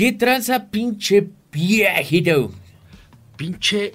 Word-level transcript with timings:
¿Qué 0.00 0.12
tranza, 0.12 0.70
pinche 0.70 1.28
viejito? 1.52 2.50
Pinche 3.36 3.92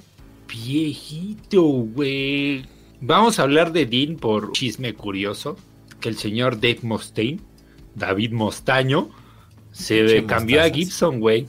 viejito, 0.47 1.63
güey. 1.63 2.63
Vamos 3.01 3.39
a 3.39 3.41
hablar 3.41 3.71
de 3.71 3.87
Dean 3.87 4.15
por 4.17 4.51
chisme 4.51 4.93
curioso. 4.93 5.57
Que 5.99 6.09
el 6.09 6.15
señor 6.15 6.61
Dave 6.61 6.77
Mustaine, 6.83 7.39
David 7.95 8.33
Mostaño, 8.33 9.09
se 9.71 10.23
cambió 10.27 10.61
a 10.61 10.69
Gibson, 10.69 11.19
güey. 11.19 11.47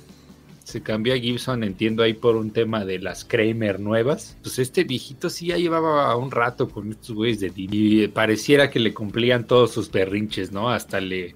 Se 0.64 0.80
cambió 0.80 1.12
a 1.12 1.18
Gibson, 1.18 1.62
entiendo 1.62 2.02
ahí 2.02 2.14
por 2.14 2.36
un 2.36 2.50
tema 2.50 2.86
de 2.86 2.98
las 2.98 3.26
Kramer 3.26 3.78
nuevas. 3.78 4.38
Pues 4.42 4.58
este 4.58 4.84
viejito 4.84 5.28
sí 5.28 5.48
ya 5.48 5.58
llevaba 5.58 6.16
un 6.16 6.30
rato 6.30 6.70
con 6.70 6.92
estos 6.92 7.14
güeyes 7.14 7.40
de 7.40 7.50
Dean. 7.50 7.68
Y 7.72 8.08
pareciera 8.08 8.70
que 8.70 8.80
le 8.80 8.94
cumplían 8.94 9.46
todos 9.46 9.72
sus 9.72 9.90
berrinches, 9.90 10.50
¿no? 10.50 10.70
Hasta 10.70 10.98
le 11.02 11.34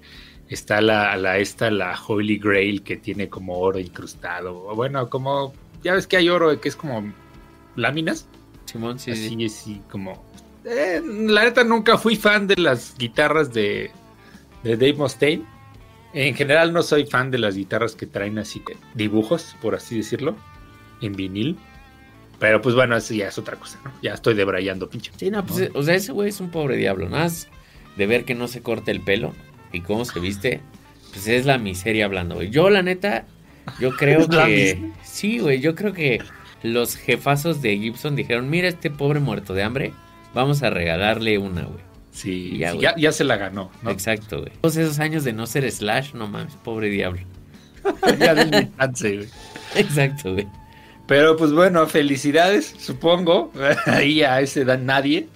está 0.53 0.81
la, 0.81 1.15
la 1.15 1.37
esta, 1.37 1.71
la 1.71 1.97
Holy 2.07 2.37
Grail 2.37 2.83
que 2.83 2.97
tiene 2.97 3.29
como 3.29 3.57
oro 3.57 3.79
incrustado. 3.79 4.75
Bueno, 4.75 5.09
como 5.09 5.53
ya 5.81 5.93
ves 5.93 6.07
que 6.07 6.17
hay 6.17 6.29
oro 6.29 6.59
que 6.59 6.69
es 6.69 6.75
como 6.75 7.13
láminas. 7.75 8.27
Simón, 8.65 8.99
sí, 8.99 9.11
Así 9.11 9.49
sí, 9.49 9.81
como. 9.89 10.23
Eh, 10.65 11.01
la 11.03 11.45
neta 11.45 11.63
nunca 11.63 11.97
fui 11.97 12.15
fan 12.15 12.47
de 12.47 12.57
las 12.57 12.95
guitarras 12.97 13.53
de, 13.53 13.91
de 14.63 14.77
Dave 14.77 14.93
Mustaine. 14.93 15.45
En 16.13 16.35
general 16.35 16.73
no 16.73 16.83
soy 16.83 17.05
fan 17.05 17.31
de 17.31 17.37
las 17.37 17.55
guitarras 17.55 17.95
que 17.95 18.05
traen 18.05 18.37
así 18.37 18.61
dibujos, 18.93 19.55
por 19.61 19.75
así 19.75 19.97
decirlo, 19.97 20.35
en 21.01 21.13
vinil. 21.13 21.57
Pero 22.39 22.61
pues 22.61 22.75
bueno, 22.75 22.97
eso 22.97 23.13
ya 23.13 23.29
es 23.29 23.37
otra 23.37 23.55
cosa, 23.55 23.79
¿no? 23.85 23.93
Ya 24.01 24.13
estoy 24.13 24.33
debrayando, 24.33 24.89
pinche. 24.89 25.11
Sí, 25.15 25.29
no, 25.29 25.45
pues, 25.45 25.69
o 25.73 25.83
sea, 25.83 25.95
ese 25.95 26.11
güey 26.11 26.29
es 26.29 26.41
un 26.41 26.49
pobre 26.49 26.75
diablo. 26.75 27.07
Nada 27.07 27.23
más 27.23 27.47
de 27.95 28.05
ver 28.05 28.25
que 28.25 28.35
no 28.35 28.47
se 28.47 28.61
corte 28.61 28.91
el 28.91 28.99
pelo 29.01 29.33
y 29.71 29.81
cómo 29.81 30.05
se 30.05 30.19
viste, 30.19 30.61
pues 31.11 31.27
es 31.27 31.45
la 31.45 31.57
miseria 31.57 32.05
hablando, 32.05 32.35
güey. 32.35 32.49
Yo, 32.49 32.69
la 32.69 32.81
neta, 32.81 33.25
yo 33.79 33.95
creo 33.95 34.27
que. 34.29 34.91
Sí, 35.03 35.39
güey, 35.39 35.59
yo 35.59 35.75
creo 35.75 35.93
que 35.93 36.19
los 36.63 36.95
jefazos 36.95 37.61
de 37.61 37.77
Gibson 37.77 38.15
dijeron: 38.15 38.49
Mira, 38.49 38.67
este 38.67 38.89
pobre 38.89 39.19
muerto 39.19 39.53
de 39.53 39.63
hambre, 39.63 39.93
vamos 40.33 40.63
a 40.63 40.69
regalarle 40.69 41.37
una, 41.37 41.63
güey. 41.63 41.91
Sí, 42.11 42.57
ya, 42.57 42.73
ya, 42.97 43.11
se 43.13 43.23
la 43.23 43.37
ganó, 43.37 43.71
¿no? 43.81 43.89
Exacto, 43.89 44.41
güey. 44.41 44.51
Todos 44.61 44.75
esos 44.75 44.99
años 44.99 45.23
de 45.23 45.31
no 45.31 45.47
ser 45.47 45.69
Slash, 45.71 46.13
no 46.13 46.27
mames, 46.27 46.55
pobre 46.55 46.89
diablo. 46.89 47.21
ya 48.19 48.33
güey. 48.33 49.27
Exacto, 49.75 50.33
güey. 50.33 50.47
Pero 51.07 51.37
pues 51.37 51.51
bueno, 51.51 51.87
felicidades, 51.87 52.75
supongo. 52.77 53.51
Ahí 53.85 54.23
a 54.23 54.41
ese 54.41 54.65
dan 54.65 54.85
nadie 54.85 55.27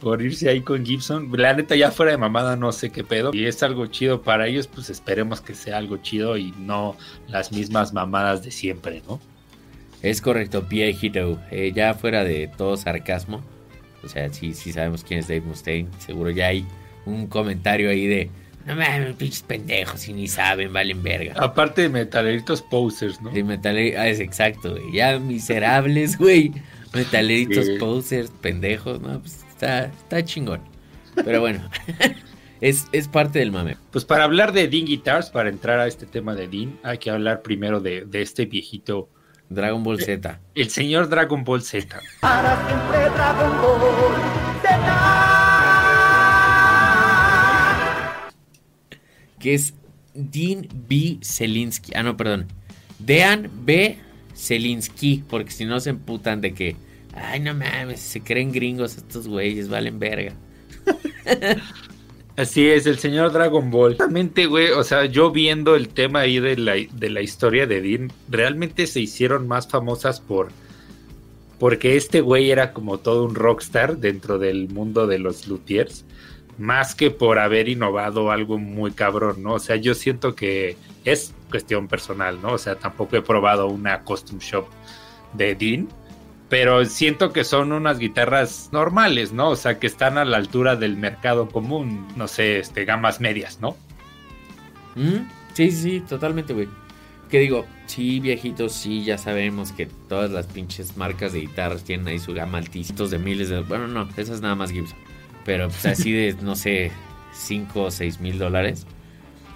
por 0.00 0.22
irse 0.22 0.48
ahí 0.48 0.62
con 0.62 0.84
Gibson. 0.84 1.30
La 1.32 1.52
neta, 1.52 1.76
ya 1.76 1.90
fuera 1.90 2.12
de 2.12 2.18
mamada, 2.18 2.56
no 2.56 2.72
sé 2.72 2.90
qué 2.90 3.04
pedo. 3.04 3.30
Y 3.32 3.46
es 3.46 3.62
algo 3.62 3.86
chido 3.86 4.22
para 4.22 4.46
ellos, 4.48 4.66
pues 4.66 4.90
esperemos 4.90 5.40
que 5.40 5.54
sea 5.54 5.76
algo 5.76 5.98
chido 5.98 6.36
y 6.36 6.52
no 6.58 6.96
las 7.28 7.52
mismas 7.52 7.92
mamadas 7.92 8.42
de 8.42 8.50
siempre, 8.50 9.02
¿no? 9.06 9.20
Es 10.02 10.20
correcto, 10.20 10.66
Pierre 10.68 10.96
Hito. 11.00 11.38
Eh, 11.50 11.72
ya 11.74 11.94
fuera 11.94 12.24
de 12.24 12.48
todo 12.48 12.76
sarcasmo, 12.76 13.42
o 14.02 14.08
sea, 14.08 14.32
sí, 14.32 14.54
sí 14.54 14.72
sabemos 14.72 15.04
quién 15.04 15.20
es 15.20 15.28
Dave 15.28 15.42
Mustaine. 15.42 15.88
Seguro 15.98 16.30
ya 16.30 16.48
hay 16.48 16.64
un 17.04 17.26
comentario 17.26 17.90
ahí 17.90 18.06
de. 18.06 18.30
No 18.66 18.76
mames, 18.76 19.16
pinches 19.16 19.42
pendejos, 19.42 20.06
y 20.08 20.12
ni 20.12 20.28
saben, 20.28 20.72
valen 20.72 21.02
verga. 21.02 21.34
Aparte 21.36 21.82
de 21.82 21.88
metaleritos 21.88 22.60
posers, 22.62 23.20
¿no? 23.20 23.30
De 23.30 23.42
metaleritos, 23.42 24.00
ah, 24.00 24.08
es 24.08 24.20
exacto, 24.20 24.72
güey. 24.72 24.92
Ya 24.92 25.18
miserables, 25.18 26.18
güey. 26.18 26.52
Metaleritos 26.92 27.70
posers, 27.78 28.30
pendejos, 28.30 29.00
¿no? 29.00 29.20
Pues 29.20 29.44
está, 29.60 29.84
está 29.86 30.24
chingón. 30.24 30.60
Pero 31.14 31.40
bueno, 31.40 31.68
es, 32.60 32.86
es, 32.92 33.08
parte 33.08 33.38
del 33.40 33.52
mame. 33.52 33.76
Pues 33.90 34.04
para 34.04 34.24
hablar 34.24 34.52
de 34.52 34.68
Dean 34.68 34.86
Guitars, 34.86 35.30
para 35.30 35.50
entrar 35.50 35.80
a 35.80 35.86
este 35.86 36.06
tema 36.06 36.34
de 36.34 36.48
Dean, 36.48 36.78
hay 36.82 36.98
que 36.98 37.10
hablar 37.10 37.42
primero 37.42 37.80
de, 37.80 38.06
de 38.06 38.22
este 38.22 38.46
viejito 38.46 39.10
Dragon 39.50 39.82
Ball 39.82 40.00
Z. 40.00 40.40
El 40.54 40.70
señor 40.70 41.08
Dragon 41.08 41.44
Ball 41.44 41.62
Z. 41.62 42.00
Para 42.20 42.56
siempre 42.66 43.10
Dragon 43.10 43.60
Ball 43.60 43.80
Z. 44.62 44.96
Que 49.38 49.54
es 49.54 49.74
Dean 50.14 50.68
B. 50.88 51.18
Zelinsky. 51.22 51.92
Ah, 51.94 52.02
no, 52.02 52.16
perdón. 52.16 52.46
Dean 52.98 53.50
B. 53.64 53.98
Zelinsky. 54.36 55.24
Porque 55.28 55.50
si 55.50 55.64
no 55.66 55.80
se 55.80 55.90
emputan 55.90 56.40
de 56.40 56.54
que. 56.54 56.76
Ay, 57.14 57.40
no 57.40 57.54
mames, 57.54 58.00
se 58.00 58.20
creen 58.20 58.52
gringos 58.52 58.96
estos 58.96 59.26
güeyes, 59.26 59.68
valen 59.68 59.98
verga. 59.98 60.32
Así 62.36 62.68
es, 62.68 62.86
el 62.86 62.98
señor 62.98 63.32
Dragon 63.32 63.70
Ball. 63.70 63.98
Realmente, 63.98 64.46
güey, 64.46 64.70
o 64.70 64.82
sea, 64.84 65.04
yo 65.04 65.30
viendo 65.30 65.74
el 65.76 65.88
tema 65.88 66.20
ahí 66.20 66.40
de 66.40 66.56
la, 66.56 66.74
de 66.74 67.10
la 67.10 67.20
historia 67.20 67.66
de 67.66 67.82
Dean, 67.82 68.12
realmente 68.28 68.86
se 68.86 69.00
hicieron 69.00 69.46
más 69.46 69.68
famosas 69.68 70.20
por... 70.20 70.48
Porque 71.58 71.96
este 71.96 72.22
güey 72.22 72.50
era 72.50 72.72
como 72.72 72.98
todo 72.98 73.24
un 73.26 73.34
rockstar 73.34 73.98
dentro 73.98 74.38
del 74.38 74.70
mundo 74.70 75.06
de 75.06 75.18
los 75.18 75.46
luthiers, 75.48 76.06
más 76.56 76.94
que 76.94 77.10
por 77.10 77.38
haber 77.38 77.68
innovado 77.68 78.30
algo 78.30 78.56
muy 78.56 78.92
cabrón, 78.92 79.42
¿no? 79.42 79.54
O 79.54 79.58
sea, 79.58 79.76
yo 79.76 79.94
siento 79.94 80.34
que 80.34 80.76
es 81.04 81.34
cuestión 81.50 81.88
personal, 81.88 82.40
¿no? 82.40 82.52
O 82.54 82.58
sea, 82.58 82.76
tampoco 82.76 83.16
he 83.16 83.22
probado 83.22 83.66
una 83.66 84.00
custom 84.02 84.38
shop 84.38 84.64
de 85.34 85.54
Dean, 85.54 85.88
pero 86.50 86.84
siento 86.84 87.32
que 87.32 87.44
son 87.44 87.70
unas 87.70 88.00
guitarras 88.00 88.70
normales, 88.72 89.32
¿no? 89.32 89.50
O 89.50 89.56
sea, 89.56 89.78
que 89.78 89.86
están 89.86 90.18
a 90.18 90.24
la 90.24 90.36
altura 90.36 90.74
del 90.74 90.96
mercado 90.96 91.48
común, 91.48 92.08
no 92.16 92.26
sé, 92.26 92.58
este, 92.58 92.84
gamas 92.84 93.20
medias, 93.20 93.60
¿no? 93.60 93.76
Mm, 94.96 95.28
sí, 95.54 95.70
sí, 95.70 96.00
totalmente, 96.00 96.52
güey. 96.52 96.68
Que 97.30 97.38
digo, 97.38 97.66
sí, 97.86 98.18
viejitos, 98.18 98.72
sí, 98.72 99.04
ya 99.04 99.16
sabemos 99.16 99.70
que 99.70 99.86
todas 99.86 100.32
las 100.32 100.46
pinches 100.46 100.96
marcas 100.96 101.32
de 101.32 101.42
guitarras 101.42 101.84
tienen 101.84 102.08
ahí 102.08 102.18
su 102.18 102.34
gama 102.34 102.58
altísimos 102.58 103.12
de 103.12 103.18
miles 103.20 103.48
de... 103.48 103.60
Bueno, 103.60 103.86
no, 103.86 104.08
esas 104.16 104.40
nada 104.40 104.56
más 104.56 104.72
Gibson. 104.72 104.98
Pero 105.44 105.68
pues 105.68 105.86
así 105.86 106.10
de, 106.10 106.34
no 106.42 106.56
sé, 106.56 106.90
5 107.32 107.80
o 107.80 107.90
6 107.92 108.18
mil 108.18 108.40
dólares. 108.40 108.88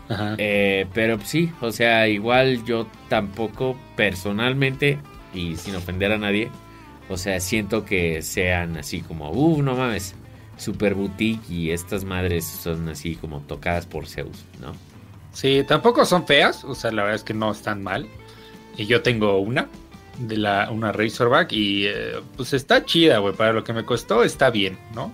Ajá. 0.09 0.37
Eh, 0.38 0.87
pero 0.94 1.16
pues, 1.16 1.28
sí, 1.28 1.50
o 1.61 1.72
sea, 1.72 2.06
igual 2.06 2.65
yo 2.65 2.87
tampoco 3.09 3.76
personalmente, 3.97 4.99
y 5.34 5.56
sin 5.56 5.75
ofender 5.75 6.12
a 6.12 6.19
nadie, 6.19 6.53
o 7.09 7.16
sea, 7.16 7.41
siento 7.41 7.84
que 7.84 8.22
sean 8.22 8.76
así 8.76 9.00
como, 9.00 9.31
uff, 9.31 9.62
no 9.62 9.75
mames, 9.75 10.15
super 10.56 10.94
boutique 10.94 11.50
y 11.50 11.70
estas 11.70 12.04
madres 12.04 12.44
son 12.44 12.88
así 12.88 13.16
como 13.16 13.41
tocadas 13.41 13.87
por 13.87 14.06
Zeus, 14.06 14.44
¿no? 14.60 14.72
Sí, 15.32 15.64
tampoco 15.66 16.04
son 16.04 16.26
feas, 16.26 16.64
o 16.64 16.75
sea, 16.75 16.93
la 16.93 17.03
verdad 17.03 17.16
es 17.16 17.25
que 17.25 17.34
no 17.34 17.50
están 17.50 17.82
mal. 17.82 18.06
Y 18.76 18.87
yo 18.87 19.03
tengo 19.03 19.38
una, 19.38 19.69
de 20.19 20.37
la, 20.37 20.70
una 20.70 20.93
Razorback, 20.93 21.53
y 21.53 21.87
eh, 21.87 22.20
pues 22.37 22.53
está 22.53 22.84
chida, 22.84 23.19
güey, 23.19 23.34
para 23.34 23.53
lo 23.53 23.64
que 23.64 23.72
me 23.72 23.84
costó 23.84 24.22
está 24.22 24.50
bien, 24.50 24.78
¿no? 24.94 25.12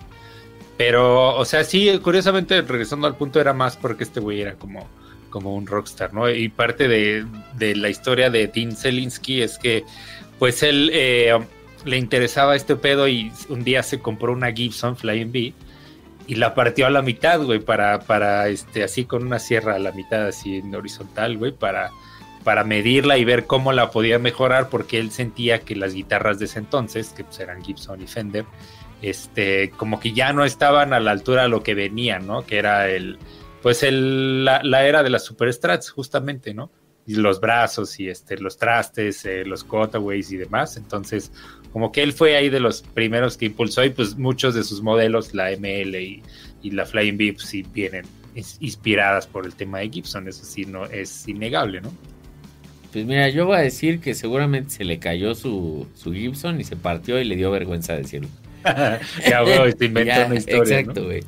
Pero, 0.77 1.35
o 1.35 1.45
sea, 1.45 1.63
sí, 1.63 1.99
curiosamente, 2.01 2.61
regresando 2.61 3.07
al 3.07 3.15
punto, 3.15 3.41
era 3.41 3.53
más 3.53 3.77
porque 3.77 4.03
este 4.03 4.19
güey 4.19 4.41
era 4.41 4.55
como, 4.55 4.87
como 5.29 5.55
un 5.55 5.67
rockstar, 5.67 6.13
¿no? 6.13 6.29
Y 6.29 6.49
parte 6.49 6.87
de, 6.87 7.25
de 7.55 7.75
la 7.75 7.89
historia 7.89 8.29
de 8.29 8.47
Dean 8.47 8.75
Zelinsky 8.75 9.41
es 9.41 9.57
que, 9.57 9.83
pues 10.39 10.63
él... 10.63 10.89
Eh, 10.93 11.37
le 11.85 11.97
interesaba 11.97 12.55
este 12.55 12.75
pedo 12.75 13.07
y 13.07 13.31
un 13.49 13.63
día 13.63 13.83
se 13.83 13.99
compró 13.99 14.33
una 14.33 14.51
Gibson 14.51 14.97
Flying 14.97 15.31
B 15.31 15.53
y 16.27 16.35
la 16.35 16.53
partió 16.53 16.87
a 16.87 16.89
la 16.89 17.01
mitad, 17.01 17.41
güey, 17.41 17.59
para, 17.59 17.99
para, 17.99 18.47
este, 18.47 18.83
así 18.83 19.05
con 19.05 19.25
una 19.25 19.39
sierra 19.39 19.75
a 19.75 19.79
la 19.79 19.91
mitad, 19.91 20.27
así 20.27 20.57
en 20.57 20.73
horizontal, 20.73 21.37
güey, 21.37 21.51
para, 21.51 21.91
para 22.43 22.63
medirla 22.63 23.17
y 23.17 23.25
ver 23.25 23.47
cómo 23.47 23.73
la 23.73 23.91
podía 23.91 24.19
mejorar, 24.19 24.69
porque 24.69 24.99
él 24.99 25.11
sentía 25.11 25.59
que 25.59 25.75
las 25.75 25.93
guitarras 25.93 26.39
de 26.39 26.45
ese 26.45 26.59
entonces, 26.59 27.09
que 27.09 27.23
pues 27.23 27.39
eran 27.39 27.63
Gibson 27.63 28.01
y 28.01 28.07
Fender, 28.07 28.45
este, 29.01 29.71
como 29.71 29.99
que 29.99 30.13
ya 30.13 30.31
no 30.31 30.45
estaban 30.45 30.93
a 30.93 30.99
la 30.99 31.11
altura 31.11 31.43
de 31.43 31.49
lo 31.49 31.63
que 31.63 31.73
venían, 31.73 32.27
¿no? 32.27 32.45
Que 32.45 32.59
era 32.59 32.87
el, 32.89 33.17
pues 33.61 33.83
el, 33.83 34.45
la, 34.45 34.61
la 34.63 34.85
era 34.85 35.03
de 35.03 35.09
las 35.09 35.25
Superstrats, 35.25 35.89
justamente, 35.89 36.53
¿no? 36.53 36.71
Y 37.11 37.15
los 37.15 37.41
brazos 37.41 37.99
y 37.99 38.09
este, 38.09 38.37
los 38.37 38.57
trastes, 38.57 39.25
eh, 39.25 39.43
los 39.45 39.63
cutaways 39.63 40.31
y 40.31 40.37
demás. 40.37 40.77
Entonces, 40.77 41.31
como 41.73 41.91
que 41.91 42.03
él 42.03 42.13
fue 42.13 42.35
ahí 42.35 42.49
de 42.49 42.59
los 42.59 42.81
primeros 42.81 43.37
que 43.37 43.45
impulsó 43.45 43.83
y 43.83 43.89
pues 43.89 44.17
muchos 44.17 44.53
de 44.55 44.63
sus 44.63 44.81
modelos, 44.81 45.33
la 45.33 45.51
ML 45.51 45.95
y, 45.95 46.21
la 46.71 46.85
Flying 46.85 47.15
V, 47.15 47.33
pues, 47.33 47.47
sí 47.47 47.65
vienen 47.73 48.05
inspiradas 48.59 49.27
por 49.27 49.45
el 49.45 49.55
tema 49.55 49.79
de 49.79 49.89
Gibson, 49.89 50.27
eso 50.27 50.45
sí 50.45 50.65
no 50.65 50.85
es 50.85 51.27
innegable, 51.27 51.81
¿no? 51.81 51.91
Pues 52.93 53.05
mira, 53.05 53.27
yo 53.29 53.45
voy 53.45 53.57
a 53.57 53.61
decir 53.61 53.99
que 53.99 54.13
seguramente 54.13 54.69
se 54.71 54.83
le 54.83 54.99
cayó 54.99 55.35
su, 55.35 55.87
su 55.95 56.13
Gibson 56.13 56.59
y 56.59 56.63
se 56.63 56.75
partió 56.75 57.19
y 57.19 57.25
le 57.25 57.35
dio 57.35 57.51
vergüenza 57.51 57.93
decirlo. 57.93 58.29
ya, 58.63 59.41
güey, 59.41 59.73
te 59.73 59.85
inventó 59.85 60.13
una 60.27 60.35
historia. 60.35 60.79
Exacto, 60.79 61.05
güey. 61.05 61.21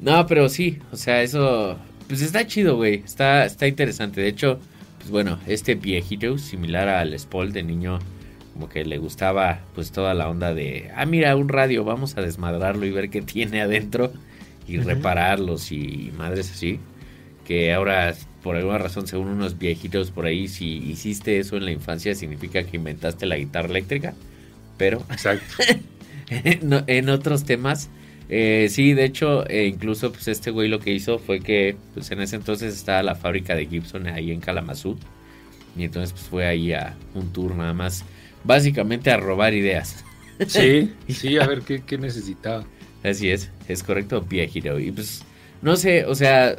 ¿no? 0.00 0.26
pero 0.26 0.48
sí, 0.48 0.78
o 0.92 0.96
sea, 0.96 1.22
eso, 1.22 1.78
pues 2.06 2.22
está 2.22 2.46
chido, 2.46 2.76
güey, 2.76 3.02
está, 3.04 3.44
está 3.44 3.66
interesante. 3.66 4.20
De 4.20 4.28
hecho, 4.28 4.60
pues 4.98 5.10
bueno, 5.10 5.38
este 5.46 5.74
viejito, 5.74 6.38
similar 6.38 6.88
al 6.88 7.18
Spol 7.18 7.52
de 7.52 7.62
niño, 7.62 7.98
como 8.52 8.68
que 8.68 8.84
le 8.84 8.98
gustaba 8.98 9.60
pues 9.74 9.92
toda 9.92 10.14
la 10.14 10.28
onda 10.28 10.54
de, 10.54 10.90
ah, 10.94 11.06
mira, 11.06 11.36
un 11.36 11.48
radio, 11.48 11.84
vamos 11.84 12.16
a 12.16 12.22
desmadrarlo 12.22 12.86
y 12.86 12.90
ver 12.90 13.10
qué 13.10 13.22
tiene 13.22 13.60
adentro 13.62 14.12
y 14.66 14.78
repararlos 14.78 15.72
y 15.72 16.12
madres 16.16 16.50
así. 16.50 16.80
Que 17.46 17.72
ahora 17.72 18.14
por 18.42 18.56
alguna 18.56 18.78
razón, 18.78 19.06
según 19.06 19.28
unos 19.28 19.58
viejitos 19.58 20.10
por 20.10 20.26
ahí, 20.26 20.48
si 20.48 20.78
hiciste 20.78 21.38
eso 21.38 21.56
en 21.56 21.64
la 21.64 21.70
infancia, 21.72 22.14
significa 22.14 22.62
que 22.62 22.76
inventaste 22.76 23.26
la 23.26 23.36
guitarra 23.36 23.68
eléctrica. 23.68 24.14
Pero. 24.76 25.04
Exacto. 25.10 25.56
en, 26.30 27.08
otros 27.10 27.44
temas. 27.44 27.90
Eh, 28.28 28.68
sí, 28.70 28.92
de 28.92 29.04
hecho, 29.04 29.48
eh, 29.48 29.66
incluso 29.66 30.12
pues 30.12 30.28
este 30.28 30.50
güey 30.50 30.68
lo 30.68 30.80
que 30.80 30.92
hizo 30.92 31.18
fue 31.18 31.40
que 31.40 31.76
pues 31.94 32.10
en 32.10 32.20
ese 32.20 32.36
entonces 32.36 32.74
estaba 32.74 33.02
la 33.02 33.14
fábrica 33.14 33.54
de 33.54 33.66
Gibson 33.66 34.06
ahí 34.06 34.30
en 34.32 34.40
Kalamazoo. 34.40 34.98
Y 35.76 35.84
entonces 35.84 36.12
pues 36.12 36.24
fue 36.24 36.46
ahí 36.46 36.72
a 36.72 36.96
un 37.14 37.32
tour 37.32 37.54
nada 37.54 37.72
más. 37.72 38.04
Básicamente 38.44 39.10
a 39.10 39.16
robar 39.16 39.54
ideas. 39.54 40.04
Sí, 40.46 40.92
sí, 41.08 41.38
a 41.38 41.46
ver 41.46 41.62
qué, 41.62 41.82
qué 41.84 41.98
necesitaba. 41.98 42.64
Así 43.02 43.30
es, 43.30 43.50
es 43.68 43.82
correcto, 43.82 44.20
viejito. 44.22 44.78
Y 44.78 44.90
pues, 44.90 45.22
no 45.62 45.76
sé, 45.76 46.04
o 46.04 46.14
sea, 46.14 46.56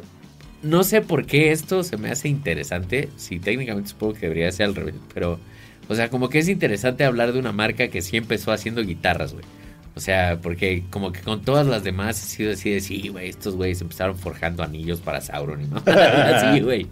no 0.62 0.82
sé 0.84 1.02
por 1.02 1.26
qué 1.26 1.52
esto 1.52 1.82
se 1.82 1.96
me 1.96 2.10
hace 2.10 2.28
interesante. 2.28 3.08
Sí, 3.16 3.38
técnicamente 3.38 3.90
supongo 3.90 4.14
que 4.14 4.20
debería 4.20 4.50
ser 4.52 4.66
al 4.66 4.74
revés, 4.74 4.94
pero, 5.14 5.38
o 5.88 5.94
sea, 5.94 6.08
como 6.10 6.28
que 6.28 6.38
es 6.38 6.48
interesante 6.48 7.04
hablar 7.04 7.32
de 7.32 7.38
una 7.38 7.52
marca 7.52 7.88
que 7.88 8.02
sí 8.02 8.16
empezó 8.16 8.52
haciendo 8.52 8.82
guitarras, 8.82 9.32
güey. 9.32 9.44
O 9.94 10.00
sea, 10.00 10.38
porque 10.40 10.84
como 10.90 11.12
que 11.12 11.20
con 11.20 11.42
todas 11.42 11.66
las 11.66 11.84
demás 11.84 12.22
ha 12.22 12.26
sido 12.26 12.52
así 12.52 12.70
de, 12.70 12.80
sí, 12.80 13.08
güey, 13.08 13.28
estos 13.28 13.56
güeyes 13.56 13.80
empezaron 13.80 14.16
forjando 14.16 14.62
anillos 14.62 15.00
para 15.00 15.20
Sauron, 15.20 15.68
¿no? 15.68 15.82
así, 15.86 16.60
güey. 16.62 16.86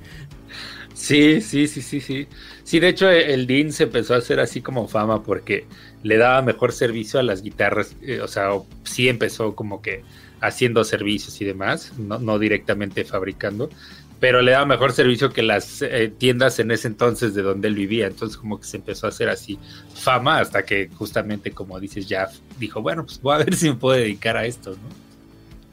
Sí, 0.94 1.40
sí, 1.40 1.68
sí, 1.68 1.80
sí, 1.80 2.00
sí. 2.00 2.26
Sí, 2.64 2.80
de 2.80 2.88
hecho 2.88 3.08
el 3.08 3.46
Dean 3.46 3.72
se 3.72 3.84
empezó 3.84 4.14
a 4.14 4.18
hacer 4.18 4.40
así 4.40 4.60
como 4.60 4.88
fama 4.88 5.22
porque 5.22 5.66
le 6.02 6.16
daba 6.16 6.42
mejor 6.42 6.72
servicio 6.72 7.20
a 7.20 7.22
las 7.22 7.42
guitarras. 7.42 7.94
Eh, 8.02 8.20
o 8.20 8.26
sea, 8.26 8.50
sí 8.82 9.08
empezó 9.08 9.54
como 9.54 9.80
que 9.80 10.02
haciendo 10.40 10.82
servicios 10.84 11.40
y 11.40 11.44
demás, 11.44 11.92
no, 11.98 12.18
no 12.18 12.38
directamente 12.38 13.04
fabricando, 13.04 13.70
pero 14.20 14.42
le 14.42 14.52
daba 14.52 14.66
mejor 14.66 14.92
servicio 14.92 15.30
que 15.30 15.42
las 15.42 15.82
eh, 15.82 16.12
tiendas 16.16 16.58
en 16.58 16.70
ese 16.70 16.88
entonces 16.88 17.34
de 17.34 17.42
donde 17.42 17.68
él 17.68 17.74
vivía. 17.74 18.06
Entonces 18.06 18.36
como 18.36 18.58
que 18.60 18.66
se 18.66 18.78
empezó 18.78 19.06
a 19.06 19.10
hacer 19.10 19.28
así 19.28 19.58
fama 19.94 20.40
hasta 20.40 20.64
que 20.64 20.88
justamente 20.94 21.52
como 21.52 21.78
dices 21.78 22.08
ya 22.08 22.28
dijo, 22.58 22.82
bueno, 22.82 23.04
pues 23.04 23.20
voy 23.20 23.34
a 23.34 23.38
ver 23.38 23.54
si 23.54 23.68
me 23.68 23.76
puedo 23.76 23.98
dedicar 23.98 24.36
a 24.36 24.44
esto, 24.44 24.70
¿no? 24.70 24.88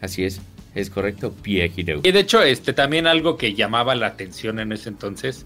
Así 0.01 0.23
es. 0.23 0.41
Es 0.75 0.89
correcto, 0.89 1.31
pie 1.31 1.71
Y 1.75 2.11
de 2.11 2.19
hecho, 2.19 2.43
este 2.43 2.73
también 2.73 3.07
algo 3.07 3.37
que 3.37 3.53
llamaba 3.53 3.95
la 3.95 4.07
atención 4.07 4.59
en 4.59 4.73
ese 4.73 4.89
entonces, 4.89 5.45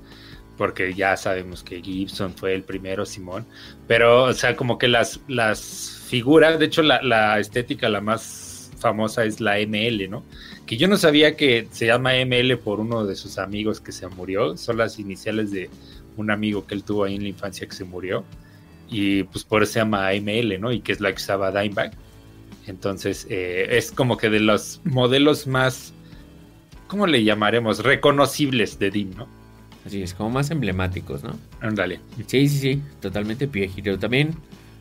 porque 0.58 0.96
ya 0.96 1.16
sabemos 1.18 1.62
que 1.62 1.84
Gibson 1.84 2.34
fue 2.34 2.56
el 2.56 2.64
primero, 2.64 3.06
Simón, 3.06 3.46
pero, 3.88 4.24
o 4.24 4.34
sea, 4.34 4.56
como 4.56 4.80
que 4.80 4.88
las, 4.88 5.20
las 5.28 6.02
figuras, 6.08 6.58
de 6.58 6.66
hecho, 6.66 6.82
la, 6.82 7.04
la 7.04 7.40
estética 7.40 7.90
la 7.90 8.02
más 8.02 8.72
famosa 8.80 9.24
es 9.24 9.40
la 9.40 9.60
ML, 9.60 10.10
¿no? 10.10 10.24
Que 10.70 10.78
yo 10.78 10.88
no 10.88 10.98
sabía 10.98 11.36
que 11.36 11.68
se 11.72 11.88
llama 11.88 12.12
ML 12.24 12.56
por 12.60 12.80
uno 12.80 13.04
de 13.04 13.16
sus 13.16 13.40
amigos 13.40 13.82
que 13.82 13.92
se 13.92 14.06
murió, 14.06 14.56
son 14.56 14.78
las 14.78 15.00
iniciales 15.00 15.50
de 15.50 15.68
un 16.16 16.30
amigo 16.30 16.68
que 16.68 16.76
él 16.76 16.84
tuvo 16.84 17.06
ahí 17.06 17.16
en 17.16 17.24
la 17.24 17.30
infancia 17.30 17.68
que 17.68 17.74
se 17.74 17.86
murió, 17.86 18.24
y 18.88 19.24
pues 19.24 19.44
por 19.44 19.64
eso 19.64 19.74
se 19.74 19.80
llama 19.80 20.12
ML, 20.14 20.60
¿no? 20.60 20.72
Y 20.72 20.82
que 20.82 20.92
es 20.92 21.00
la 21.00 21.10
que 21.10 21.16
usaba 21.16 21.50
Dimebag. 21.50 21.94
Entonces, 22.68 23.26
eh, 23.32 23.66
es 23.72 23.92
como 23.92 24.18
que 24.18 24.30
de 24.30 24.42
los 24.42 24.80
modelos 24.84 25.48
más, 25.48 25.92
¿cómo 26.86 27.08
le 27.08 27.24
llamaremos? 27.24 27.84
Reconocibles 27.84 28.78
de 28.78 28.92
DIM, 28.92 29.16
¿no? 29.18 29.28
Así 29.88 30.04
es, 30.04 30.14
como 30.14 30.30
más 30.30 30.52
emblemáticos, 30.52 31.24
¿no? 31.24 31.36
Ándale. 31.62 32.00
Sí, 32.28 32.48
sí, 32.48 32.60
sí, 32.60 32.82
totalmente 33.02 33.48
piejito. 33.48 33.98
También, 33.98 34.36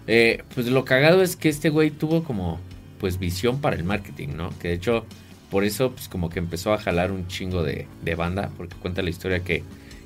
eh, 0.06 0.44
pues 0.54 0.66
lo 0.66 0.84
cagado 0.84 1.22
es 1.22 1.34
que 1.34 1.48
este 1.48 1.70
güey 1.70 1.90
tuvo 1.90 2.24
como, 2.24 2.60
pues, 3.00 3.18
visión 3.18 3.62
para 3.62 3.74
el 3.74 3.84
marketing, 3.84 4.36
¿no? 4.36 4.50
Que 4.58 4.68
de 4.68 4.74
hecho, 4.74 5.06
por 5.50 5.64
eso, 5.64 5.92
pues, 5.92 6.08
como 6.08 6.30
que 6.30 6.38
empezó 6.38 6.72
a 6.72 6.78
jalar 6.78 7.10
un 7.10 7.26
chingo 7.26 7.62
de, 7.62 7.86
de 8.02 8.14
banda, 8.14 8.50
porque 8.56 8.76
cuenta 8.76 9.02
la 9.02 9.10
historia 9.10 9.40
que 9.40 9.62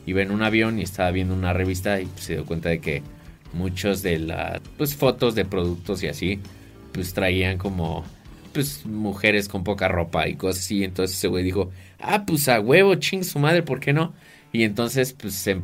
iba 0.07 0.23
en 0.23 0.31
un 0.31 0.43
avión 0.43 0.79
y 0.79 0.83
estaba 0.83 1.11
viendo 1.11 1.35
una 1.35 1.53
revista 1.53 2.01
y 2.01 2.07
pues, 2.07 2.25
se 2.25 2.35
dio 2.35 2.45
cuenta 2.45 2.69
de 2.69 2.81
que 2.81 3.03
muchos 3.53 4.03
de 4.03 4.19
las, 4.19 4.61
pues, 4.77 4.97
fotos 4.97 5.35
de 5.35 5.45
productos 5.45 6.03
y 6.03 6.09
así, 6.09 6.41
pues 6.93 7.15
traían 7.15 7.59
como 7.59 8.05
pues 8.53 8.85
mujeres 8.85 9.49
con 9.49 9.65
poca 9.65 9.89
ropa 9.89 10.29
y 10.29 10.35
cosas 10.35 10.65
así. 10.65 10.85
Entonces 10.85 11.17
ese 11.17 11.29
güey 11.29 11.43
dijo, 11.43 11.71
ah, 11.99 12.25
pues 12.27 12.49
a 12.49 12.61
huevo, 12.61 12.95
ching 12.97 13.25
su 13.25 13.39
madre, 13.39 13.63
¿por 13.63 13.81
qué 13.81 13.93
no? 13.93 14.13
Y 14.53 14.65
entonces 14.65 15.13
pues 15.15 15.35
se 15.35 15.61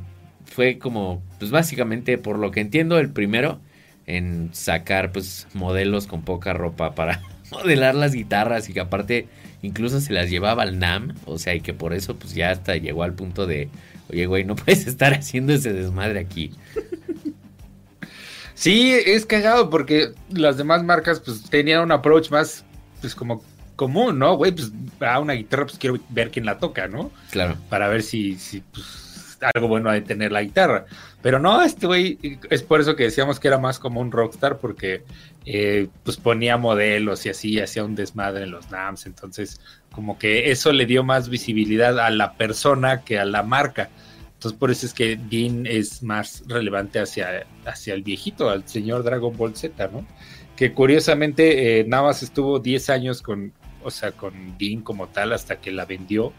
fue 0.46 0.78
como, 0.78 1.22
pues 1.38 1.50
básicamente 1.50 2.18
por 2.18 2.38
lo 2.38 2.50
que 2.50 2.60
entiendo, 2.60 2.98
el 2.98 3.10
primero 3.10 3.60
en 4.06 4.50
sacar 4.52 5.12
pues 5.12 5.46
modelos 5.52 6.06
con 6.06 6.22
poca 6.22 6.54
ropa 6.54 6.94
para 6.94 7.20
modelar 7.50 7.94
las 7.94 8.12
guitarras 8.12 8.68
y 8.68 8.72
que 8.72 8.80
aparte 8.80 9.28
incluso 9.62 10.00
se 10.00 10.12
las 10.12 10.30
llevaba 10.30 10.62
al 10.62 10.78
NAM, 10.78 11.14
o 11.24 11.38
sea, 11.38 11.54
y 11.54 11.60
que 11.60 11.74
por 11.74 11.92
eso 11.92 12.16
pues 12.16 12.34
ya 12.34 12.50
hasta 12.50 12.76
llegó 12.76 13.02
al 13.02 13.14
punto 13.14 13.46
de, 13.46 13.68
oye 14.10 14.26
güey, 14.26 14.44
no 14.44 14.56
puedes 14.56 14.86
estar 14.86 15.14
haciendo 15.14 15.52
ese 15.52 15.72
desmadre 15.72 16.20
aquí. 16.20 16.52
Sí, 18.58 18.92
es 18.92 19.24
cagado 19.24 19.70
porque 19.70 20.14
las 20.30 20.56
demás 20.56 20.82
marcas 20.82 21.20
pues 21.20 21.44
tenían 21.48 21.80
un 21.80 21.92
approach 21.92 22.28
más 22.32 22.64
pues 23.00 23.14
como 23.14 23.40
común, 23.76 24.18
¿no? 24.18 24.36
Güey, 24.36 24.50
pues 24.50 24.72
a 24.98 25.20
una 25.20 25.34
guitarra 25.34 25.64
pues 25.64 25.78
quiero 25.78 25.96
ver 26.08 26.32
quién 26.32 26.44
la 26.44 26.58
toca, 26.58 26.88
¿no? 26.88 27.12
Claro. 27.30 27.56
Para 27.68 27.86
ver 27.86 28.02
si, 28.02 28.34
si 28.34 28.60
pues 28.72 29.07
algo 29.54 29.68
bueno 29.68 29.90
de 29.90 30.00
tener 30.00 30.32
la 30.32 30.42
guitarra. 30.42 30.86
Pero 31.22 31.38
no, 31.38 31.62
este 31.62 31.86
güey 31.86 32.18
es 32.50 32.62
por 32.62 32.80
eso 32.80 32.96
que 32.96 33.04
decíamos 33.04 33.40
que 33.40 33.48
era 33.48 33.58
más 33.58 33.78
como 33.78 34.00
un 34.00 34.12
rockstar 34.12 34.58
porque 34.58 35.02
eh, 35.46 35.88
pues 36.04 36.16
ponía 36.16 36.56
modelos 36.56 37.24
y 37.26 37.30
así, 37.30 37.60
hacía 37.60 37.84
un 37.84 37.94
desmadre 37.94 38.44
en 38.44 38.50
los 38.50 38.70
NAMs. 38.70 39.06
Entonces 39.06 39.60
como 39.92 40.18
que 40.18 40.50
eso 40.50 40.72
le 40.72 40.86
dio 40.86 41.02
más 41.02 41.28
visibilidad 41.28 41.98
a 41.98 42.10
la 42.10 42.34
persona 42.34 43.02
que 43.02 43.18
a 43.18 43.24
la 43.24 43.42
marca. 43.42 43.90
Entonces 44.34 44.58
por 44.58 44.70
eso 44.70 44.86
es 44.86 44.94
que 44.94 45.16
Dean 45.16 45.66
es 45.66 46.02
más 46.02 46.44
relevante 46.46 47.00
hacia, 47.00 47.44
hacia 47.66 47.94
el 47.94 48.02
viejito, 48.02 48.48
al 48.50 48.68
señor 48.68 49.02
Dragon 49.02 49.36
Ball 49.36 49.56
Z, 49.56 49.88
¿no? 49.88 50.06
Que 50.54 50.72
curiosamente 50.72 51.80
eh, 51.80 51.84
nada 51.84 52.04
más 52.04 52.22
estuvo 52.22 52.60
10 52.60 52.90
años 52.90 53.22
con, 53.22 53.52
o 53.82 53.90
sea, 53.90 54.12
con 54.12 54.56
Dean 54.56 54.82
como 54.82 55.08
tal 55.08 55.32
hasta 55.32 55.60
que 55.60 55.72
la 55.72 55.84
vendió. 55.84 56.32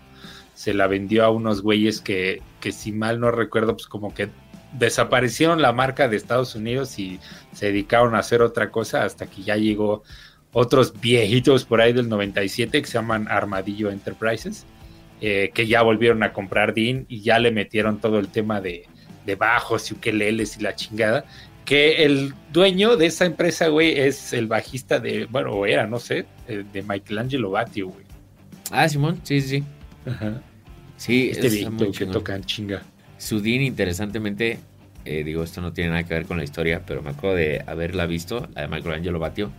Se 0.60 0.74
la 0.74 0.88
vendió 0.88 1.24
a 1.24 1.30
unos 1.30 1.62
güeyes 1.62 2.02
que, 2.02 2.42
que 2.60 2.72
si 2.72 2.92
mal 2.92 3.20
no 3.20 3.32
recuerdo, 3.32 3.78
pues 3.78 3.88
como 3.88 4.14
que 4.14 4.30
desaparecieron 4.74 5.62
la 5.62 5.72
marca 5.72 6.10
de 6.10 6.18
Estados 6.18 6.54
Unidos 6.56 7.00
y 7.00 7.20
se 7.54 7.68
dedicaron 7.68 8.14
a 8.14 8.20
hacer 8.20 8.42
otra 8.42 8.70
cosa 8.70 9.04
hasta 9.04 9.28
que 9.28 9.42
ya 9.42 9.56
llegó 9.56 10.04
otros 10.52 11.00
viejitos 11.00 11.64
por 11.64 11.80
ahí 11.80 11.94
del 11.94 12.10
97 12.10 12.82
que 12.82 12.88
se 12.88 12.94
llaman 12.94 13.28
Armadillo 13.30 13.90
Enterprises 13.90 14.66
eh, 15.22 15.52
que 15.54 15.68
ya 15.68 15.82
volvieron 15.82 16.24
a 16.24 16.32
comprar 16.32 16.74
Dean 16.74 17.06
y 17.10 17.22
ya 17.22 17.40
le 17.40 17.52
metieron 17.52 18.00
todo 18.00 18.20
el 18.20 18.30
tema 18.30 18.62
de, 18.62 18.86
de 19.26 19.36
bajos 19.36 19.92
y 19.92 19.94
ukeleles 19.96 20.58
y 20.58 20.62
la 20.62 20.76
chingada. 20.76 21.26
Que 21.66 22.06
el 22.06 22.34
dueño 22.52 22.96
de 22.96 23.08
esa 23.08 23.26
empresa, 23.26 23.68
güey, 23.68 24.00
es 24.00 24.32
el 24.34 24.48
bajista 24.48 25.00
de, 25.00 25.26
bueno, 25.26 25.66
era, 25.66 25.86
no 25.88 26.00
sé, 26.00 26.26
eh, 26.48 26.64
de 26.72 26.82
Michelangelo 26.84 27.52
Batio, 27.52 27.90
güey. 27.90 28.06
Ah, 28.72 28.88
Simón, 28.88 29.20
sí, 29.24 29.42
sí. 29.42 29.64
Ajá. 30.06 30.42
Sí, 31.00 31.32
este 31.32 31.50
que 31.94 32.06
tocan 32.08 32.44
chinga. 32.44 32.84
Su 33.18 33.40
Dean, 33.40 33.62
interesantemente, 33.62 34.60
eh, 35.06 35.24
digo, 35.24 35.44
esto 35.44 35.62
no 35.62 35.72
tiene 35.72 35.92
nada 35.92 36.04
que 36.04 36.14
ver 36.14 36.26
con 36.26 36.38
la 36.38 36.44
historia, 36.44 36.84
pero 36.86 37.02
me 37.02 37.12
acuerdo 37.12 37.38
de 37.38 37.64
haberla 37.66 38.06
visto, 38.06 38.50
la 38.54 38.64
de 38.64 38.68
Michelangelo 38.68 39.18
Batio. 39.18 39.50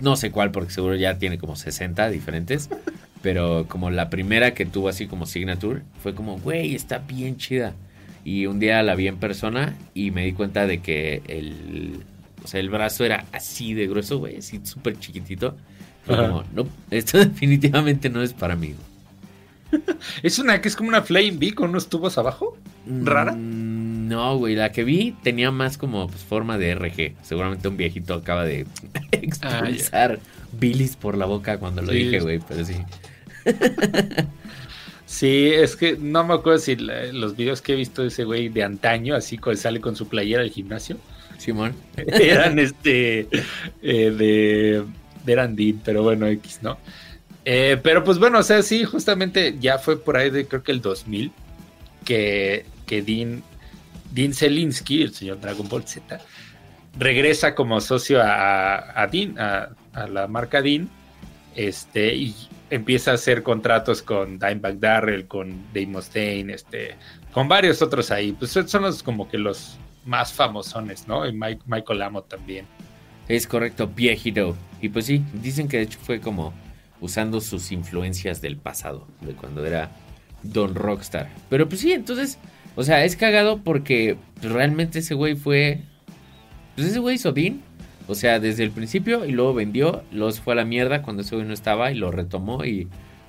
No 0.00 0.14
sé 0.16 0.30
cuál, 0.30 0.50
porque 0.50 0.72
seguro 0.72 0.94
ya 0.94 1.18
tiene 1.18 1.38
como 1.38 1.56
60 1.56 2.10
diferentes. 2.10 2.68
Pero 3.22 3.64
como 3.68 3.90
la 3.90 4.10
primera 4.10 4.52
que 4.52 4.66
tuvo 4.66 4.90
así 4.90 5.06
como 5.06 5.24
signature, 5.24 5.80
fue 6.02 6.14
como, 6.14 6.38
güey, 6.38 6.74
está 6.74 6.98
bien 6.98 7.38
chida. 7.38 7.74
Y 8.22 8.44
un 8.44 8.60
día 8.60 8.82
la 8.82 8.94
vi 8.94 9.08
en 9.08 9.16
persona 9.16 9.74
y 9.94 10.10
me 10.10 10.26
di 10.26 10.34
cuenta 10.34 10.66
de 10.66 10.82
que 10.82 11.22
el, 11.28 12.04
o 12.44 12.46
sea, 12.46 12.60
el 12.60 12.68
brazo 12.68 13.02
era 13.02 13.24
así 13.32 13.72
de 13.72 13.86
grueso, 13.86 14.18
güey, 14.18 14.36
así 14.36 14.60
súper 14.64 14.98
chiquitito. 14.98 15.56
Fue 16.04 16.18
como, 16.18 16.44
no, 16.54 16.68
esto 16.90 17.16
definitivamente 17.24 18.10
no 18.10 18.22
es 18.22 18.34
para 18.34 18.56
mí. 18.56 18.74
¿Es 20.22 20.38
una 20.38 20.60
que 20.60 20.68
es 20.68 20.76
como 20.76 20.88
una 20.88 21.02
Flame 21.02 21.32
V 21.32 21.54
con 21.54 21.70
unos 21.70 21.88
tubos 21.88 22.18
abajo? 22.18 22.56
¿Rara? 22.86 23.32
Mm, 23.32 24.08
no, 24.08 24.36
güey, 24.38 24.54
la 24.54 24.72
que 24.72 24.84
vi 24.84 25.14
tenía 25.22 25.50
más 25.50 25.78
como 25.78 26.06
pues, 26.08 26.22
forma 26.22 26.58
de 26.58 26.74
RG. 26.74 27.14
Seguramente 27.22 27.68
un 27.68 27.76
viejito 27.76 28.14
acaba 28.14 28.44
de 28.44 28.66
expulsar 29.12 30.20
bilis 30.52 30.96
por 30.96 31.16
la 31.16 31.26
boca 31.26 31.58
cuando 31.58 31.82
lo 31.82 31.92
dije, 31.92 32.20
güey, 32.20 32.40
pero 32.46 32.64
sí. 32.64 32.76
Sí, 35.06 35.46
es 35.46 35.76
que 35.76 35.96
no 35.96 36.24
me 36.24 36.34
acuerdo 36.34 36.58
si 36.58 36.74
los 36.74 37.36
videos 37.36 37.60
que 37.60 37.74
he 37.74 37.76
visto 37.76 38.02
de 38.02 38.08
ese 38.08 38.24
güey 38.24 38.48
de 38.48 38.64
antaño, 38.64 39.14
así 39.14 39.38
que 39.38 39.54
sale 39.56 39.80
con 39.80 39.94
su 39.94 40.08
playera 40.08 40.42
al 40.42 40.50
gimnasio. 40.50 40.96
Simón. 41.38 41.72
Eran 41.96 42.58
este 42.58 43.28
eh, 43.82 44.10
de, 44.10 44.84
de 45.24 45.32
eran 45.32 45.54
Dean, 45.54 45.80
pero 45.84 46.02
bueno, 46.02 46.26
X, 46.26 46.60
¿no? 46.62 46.78
Eh, 47.44 47.78
pero 47.82 48.04
pues 48.04 48.18
bueno, 48.18 48.38
o 48.38 48.42
sea, 48.42 48.62
sí, 48.62 48.84
justamente 48.84 49.56
ya 49.60 49.78
fue 49.78 49.98
por 49.98 50.16
ahí 50.16 50.30
de 50.30 50.46
creo 50.46 50.62
que 50.62 50.72
el 50.72 50.80
2000 50.80 51.30
que, 52.04 52.64
que 52.86 53.02
Dean, 53.02 53.42
Dean 54.12 54.32
Zelinsky, 54.32 55.02
el 55.02 55.14
señor 55.14 55.40
Dragon 55.40 55.68
Ball 55.68 55.86
Z, 55.86 56.20
regresa 56.98 57.54
como 57.54 57.80
socio 57.80 58.22
a, 58.22 59.00
a 59.00 59.06
Dean, 59.08 59.38
a, 59.38 59.70
a 59.92 60.06
la 60.06 60.26
marca 60.26 60.62
Dean, 60.62 60.88
este, 61.54 62.14
y 62.14 62.34
empieza 62.70 63.12
a 63.12 63.14
hacer 63.14 63.42
contratos 63.42 64.02
con 64.02 64.38
Dimebag 64.38 64.78
Darrell, 64.78 65.26
con 65.26 65.64
Dave 65.72 65.86
Mustaine, 65.86 66.52
este, 66.52 66.96
con 67.32 67.48
varios 67.48 67.82
otros 67.82 68.10
ahí. 68.10 68.32
Pues 68.32 68.50
son 68.52 68.82
los 68.82 69.02
como 69.02 69.28
que 69.28 69.38
los 69.38 69.76
más 70.04 70.32
famosones, 70.32 71.06
¿no? 71.06 71.26
Y 71.26 71.32
Mike, 71.32 71.62
Michael 71.66 72.02
Amo 72.02 72.22
también. 72.22 72.66
Es 73.28 73.46
correcto, 73.46 73.86
viejito. 73.86 74.56
Y 74.80 74.88
pues 74.88 75.06
sí, 75.06 75.22
dicen 75.34 75.68
que 75.68 75.78
de 75.78 75.82
hecho 75.84 75.98
fue 76.02 76.20
como 76.20 76.52
usando 77.04 77.42
sus 77.42 77.70
influencias 77.70 78.40
del 78.40 78.56
pasado, 78.56 79.06
de 79.20 79.34
cuando 79.34 79.66
era 79.66 79.90
Don 80.42 80.74
Rockstar. 80.74 81.28
Pero 81.50 81.68
pues 81.68 81.82
sí, 81.82 81.92
entonces, 81.92 82.38
o 82.76 82.82
sea, 82.82 83.04
es 83.04 83.14
cagado 83.14 83.58
porque 83.62 84.16
realmente 84.40 85.00
ese 85.00 85.12
güey 85.12 85.36
fue... 85.36 85.80
Pues 86.74 86.88
ese 86.88 86.98
güey 86.98 87.16
hizo 87.16 87.32
Dean, 87.32 87.60
o 88.08 88.14
sea, 88.14 88.40
desde 88.40 88.64
el 88.64 88.70
principio 88.70 89.26
y 89.26 89.32
luego 89.32 89.52
vendió, 89.52 90.02
los 90.10 90.40
fue 90.40 90.54
a 90.54 90.56
la 90.56 90.64
mierda 90.64 91.02
cuando 91.02 91.22
ese 91.22 91.34
güey 91.36 91.46
no 91.46 91.52
estaba 91.52 91.92
y 91.92 91.94
lo 91.94 92.10
retomó 92.10 92.64
y... 92.64 92.88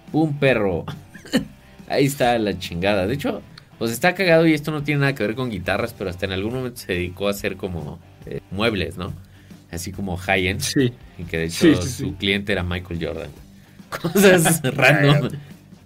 ¡Pum, 0.10 0.40
perro! 0.40 0.86
Ahí 1.90 2.06
está 2.06 2.40
la 2.40 2.58
chingada. 2.58 3.08
De 3.08 3.16
hecho, 3.16 3.42
pues 3.78 3.92
está 3.92 4.16
cagado 4.16 4.48
y 4.48 4.54
esto 4.54 4.72
no 4.72 4.84
tiene 4.84 5.02
nada 5.02 5.16
que 5.16 5.28
ver 5.28 5.36
con 5.36 5.50
guitarras, 5.50 5.94
pero 5.94 6.10
hasta 6.10 6.26
en 6.26 6.32
algún 6.32 6.54
momento 6.54 6.78
se 6.78 6.94
dedicó 6.94 7.28
a 7.28 7.32
hacer 7.32 7.58
como 7.58 8.00
eh, 8.26 8.40
muebles, 8.52 8.98
¿no? 8.98 9.14
Así 9.70 9.92
como 9.92 10.16
high-end. 10.16 10.62
Sí. 10.62 10.94
Y 11.18 11.24
que 11.26 11.40
de 11.40 11.46
hecho 11.46 11.82
su 11.82 12.16
cliente 12.16 12.54
era 12.54 12.64
Michael 12.64 13.06
Jordan. 13.06 13.45
Cosas 14.02 14.62
random. 14.64 15.30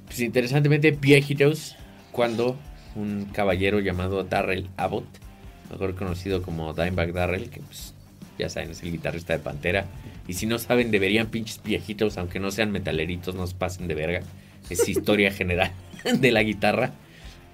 Pues 0.05 0.19
interesantemente, 0.19 0.91
viejitos, 0.91 1.75
cuando 2.11 2.57
un 2.95 3.25
caballero 3.25 3.79
llamado 3.79 4.23
Darrell 4.23 4.67
Abbott, 4.77 5.05
mejor 5.69 5.95
conocido 5.95 6.41
como 6.41 6.73
Dimebag 6.73 7.13
Darrell, 7.13 7.49
que 7.49 7.61
pues 7.61 7.93
ya 8.39 8.49
saben, 8.49 8.71
es 8.71 8.81
el 8.81 8.91
guitarrista 8.91 9.33
de 9.33 9.39
Pantera. 9.39 9.85
Y 10.27 10.33
si 10.33 10.45
no 10.45 10.57
saben, 10.57 10.91
deberían 10.91 11.27
pinches 11.27 11.61
viejitos, 11.63 12.17
aunque 12.17 12.39
no 12.39 12.51
sean 12.51 12.71
metaleritos, 12.71 13.35
no 13.35 13.45
se 13.45 13.55
pasen 13.55 13.87
de 13.87 13.95
verga. 13.95 14.21
Es 14.69 14.87
historia 14.87 15.31
general 15.33 15.71
de 16.19 16.31
la 16.31 16.41
guitarra. 16.43 16.91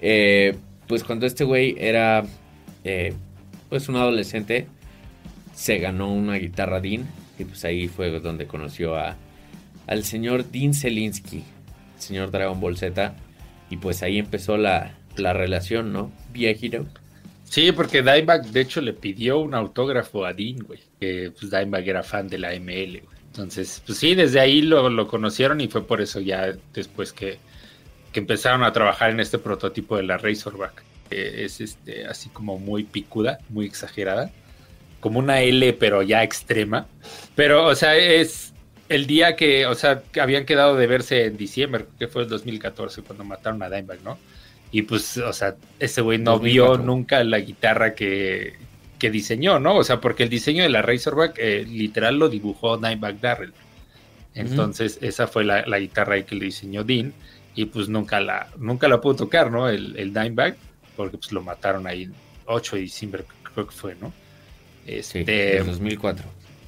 Eh, 0.01 0.55
pues 0.87 1.03
cuando 1.03 1.25
este 1.25 1.43
güey 1.43 1.75
era 1.79 2.23
eh, 2.83 3.13
pues 3.69 3.89
un 3.89 3.95
adolescente, 3.95 4.67
se 5.53 5.79
ganó 5.79 6.13
una 6.13 6.35
guitarra 6.35 6.79
Dean. 6.79 7.05
Y 7.37 7.43
pues 7.45 7.65
ahí 7.65 7.87
fue 7.87 8.19
donde 8.19 8.45
conoció 8.45 8.95
a, 8.95 9.17
al 9.87 10.03
señor 10.03 10.49
Dean 10.51 10.73
Zelinsky, 10.73 11.43
el 11.95 12.01
señor 12.01 12.31
Dragon 12.31 12.59
Ball 12.59 12.77
Z. 12.77 13.13
Y 13.69 13.77
pues 13.77 14.03
ahí 14.03 14.19
empezó 14.19 14.57
la, 14.57 14.95
la 15.17 15.33
relación, 15.33 15.91
¿no? 15.91 16.11
Viejito. 16.31 16.85
Sí, 17.43 17.71
porque 17.71 18.01
Dimebag 18.01 18.47
de 18.47 18.61
hecho 18.61 18.81
le 18.81 18.93
pidió 18.93 19.39
un 19.39 19.53
autógrafo 19.53 20.25
a 20.25 20.33
Dean, 20.33 20.59
güey. 20.59 20.79
Que 20.99 21.31
pues 21.31 21.51
era 21.53 22.03
fan 22.03 22.27
de 22.27 22.37
la 22.37 22.53
ML, 22.53 23.01
güey. 23.01 23.15
Entonces, 23.27 23.83
pues 23.85 23.97
sí, 23.97 24.15
desde 24.15 24.39
ahí 24.39 24.61
lo, 24.61 24.89
lo 24.89 25.07
conocieron 25.07 25.59
y 25.59 25.67
fue 25.67 25.85
por 25.85 26.01
eso 26.01 26.21
ya 26.21 26.55
después 26.73 27.11
que, 27.11 27.37
que 28.13 28.19
empezaron 28.21 28.63
a 28.63 28.71
trabajar 28.71 29.11
en 29.11 29.19
este 29.19 29.37
prototipo 29.37 29.97
de 29.97 30.03
la 30.03 30.17
Razorback. 30.17 30.83
Que 31.09 31.43
es 31.43 31.61
este, 31.61 32.05
así 32.05 32.29
como 32.29 32.57
muy 32.57 32.83
picuda, 32.83 33.39
muy 33.49 33.65
exagerada. 33.65 34.31
Como 35.01 35.19
una 35.19 35.41
L, 35.41 35.73
pero 35.73 36.01
ya 36.01 36.23
extrema. 36.23 36.87
Pero, 37.35 37.67
o 37.67 37.75
sea, 37.75 37.95
es 37.97 38.54
el 38.89 39.07
día 39.07 39.35
que, 39.35 39.65
o 39.65 39.75
sea, 39.75 40.01
que 40.03 40.21
habían 40.21 40.45
quedado 40.45 40.75
de 40.75 40.87
verse 40.87 41.25
en 41.25 41.37
diciembre, 41.37 41.85
que 41.99 42.07
fue 42.07 42.23
el 42.23 42.29
2014, 42.29 43.01
cuando 43.01 43.23
mataron 43.23 43.61
a 43.63 43.69
Dimebag, 43.69 44.01
¿no? 44.03 44.17
Y 44.71 44.83
pues, 44.83 45.17
o 45.17 45.33
sea, 45.33 45.55
ese 45.79 46.01
güey 46.01 46.17
no 46.17 46.31
2004. 46.33 46.77
vio 46.77 46.85
nunca 46.85 47.23
la 47.23 47.39
guitarra 47.39 47.95
que, 47.95 48.53
que 48.99 49.09
diseñó, 49.09 49.59
¿no? 49.59 49.75
O 49.77 49.83
sea, 49.83 50.01
porque 50.01 50.23
el 50.23 50.29
diseño 50.29 50.63
de 50.63 50.69
la 50.69 50.81
Razorback 50.81 51.35
eh, 51.37 51.63
literal 51.67 52.17
lo 52.19 52.29
dibujó 52.29 52.77
Dimebag 52.77 53.19
Darrell. 53.19 53.53
Entonces, 54.33 54.99
esa 55.01 55.27
fue 55.27 55.45
la, 55.45 55.65
la 55.65 55.79
guitarra 55.79 56.21
que 56.23 56.35
le 56.35 56.45
diseñó 56.45 56.83
Dean. 56.83 57.13
Y 57.55 57.65
pues 57.65 57.87
nunca 57.87 58.19
la, 58.19 58.49
nunca 58.57 58.87
la 58.89 58.99
pudo 58.99 59.15
tocar, 59.15 59.49
¿no? 59.49 59.69
El, 59.69 59.95
el 59.97 60.13
Dimebag, 60.13 60.57
porque 60.95 61.17
pues 61.17 61.31
lo 61.31 61.41
mataron 61.41 61.87
ahí 61.87 62.09
8 62.45 62.75
de 62.75 62.81
diciembre, 62.81 63.23
creo 63.53 63.65
que 63.67 63.73
fue, 63.73 63.95
¿no? 63.95 64.13
Sí, 65.01 65.25
Este, 65.25 65.57
en 65.57 65.65
2004. 65.67 66.25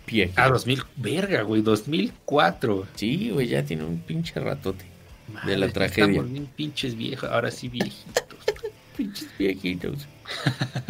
Viejito. 0.07 0.41
ah, 0.41 0.49
2000, 0.49 0.83
verga, 0.95 1.41
güey, 1.43 1.61
2004. 1.61 2.87
Sí, 2.95 3.29
güey, 3.29 3.47
ya 3.47 3.63
tiene 3.63 3.83
un 3.83 3.99
pinche 3.99 4.39
ratote. 4.39 4.85
Madre, 5.31 5.51
De 5.51 5.57
la 5.57 5.69
tragedia. 5.69 6.05
Estamos 6.05 6.31
bien 6.31 6.47
pinches 6.55 6.95
viejos, 6.95 7.29
ahora 7.29 7.51
sí 7.51 7.67
viejitos. 7.67 8.39
Pinches 8.97 9.29
viejitos. 9.37 10.07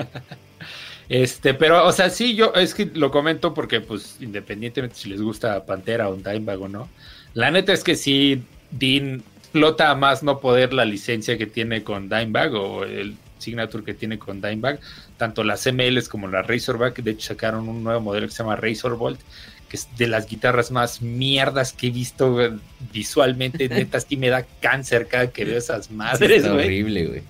Este, 1.10 1.54
pero, 1.54 1.88
o 1.88 1.92
sea, 1.94 2.10
sí, 2.10 2.36
yo 2.36 2.52
es 2.54 2.74
que 2.74 2.86
lo 2.94 3.12
comento 3.12 3.54
porque, 3.54 3.80
pues, 3.80 4.18
independientemente 4.20 4.98
si 4.98 5.10
les 5.10 5.22
gusta 5.22 5.66
Pantera 5.66 6.10
o 6.10 6.16
Dimebag 6.18 6.62
o 6.62 6.68
no, 6.68 6.90
la 7.34 7.50
neta 7.50 7.72
es 7.72 7.84
que 7.84 7.96
sí, 7.96 8.44
Dean 8.72 9.24
explota 9.38 9.90
a 9.90 9.96
más 9.96 10.24
no 10.24 10.40
poder 10.42 10.74
la 10.74 10.84
licencia 10.84 11.38
que 11.38 11.46
tiene 11.46 11.84
con 11.84 12.10
Dimebag 12.10 12.54
o 12.54 12.84
el 12.84 13.16
signature 13.38 13.84
que 13.84 13.94
tiene 13.94 14.20
con 14.20 14.42
Dimebag, 14.42 14.80
tanto 15.18 15.44
las 15.44 15.66
MLs 15.66 16.10
como 16.10 16.28
la 16.28 16.42
Razorback, 16.42 17.02
de 17.02 17.12
hecho 17.12 17.28
sacaron 17.28 17.68
un 17.68 17.84
nuevo 17.84 18.00
modelo 18.02 18.28
que 18.28 18.34
se 18.34 18.44
llama 18.44 18.56
Razorbolt, 18.56 19.20
que 19.68 19.78
es 19.78 19.88
de 19.98 20.08
las 20.08 20.28
guitarras 20.28 20.72
más 20.72 21.02
mierdas 21.02 21.74
que 21.74 21.88
he 21.88 21.92
visto 21.92 22.38
visualmente, 22.94 23.68
neta, 23.70 24.00
sí 24.00 24.16
me 24.16 24.30
da 24.30 24.46
cáncer 24.62 25.08
cada 25.08 25.32
que 25.32 25.46
veo 25.46 25.58
esas 25.58 25.92
madres, 25.92 26.48
güey. 26.48 26.66
horrible, 26.66 27.08
güey. 27.08 27.22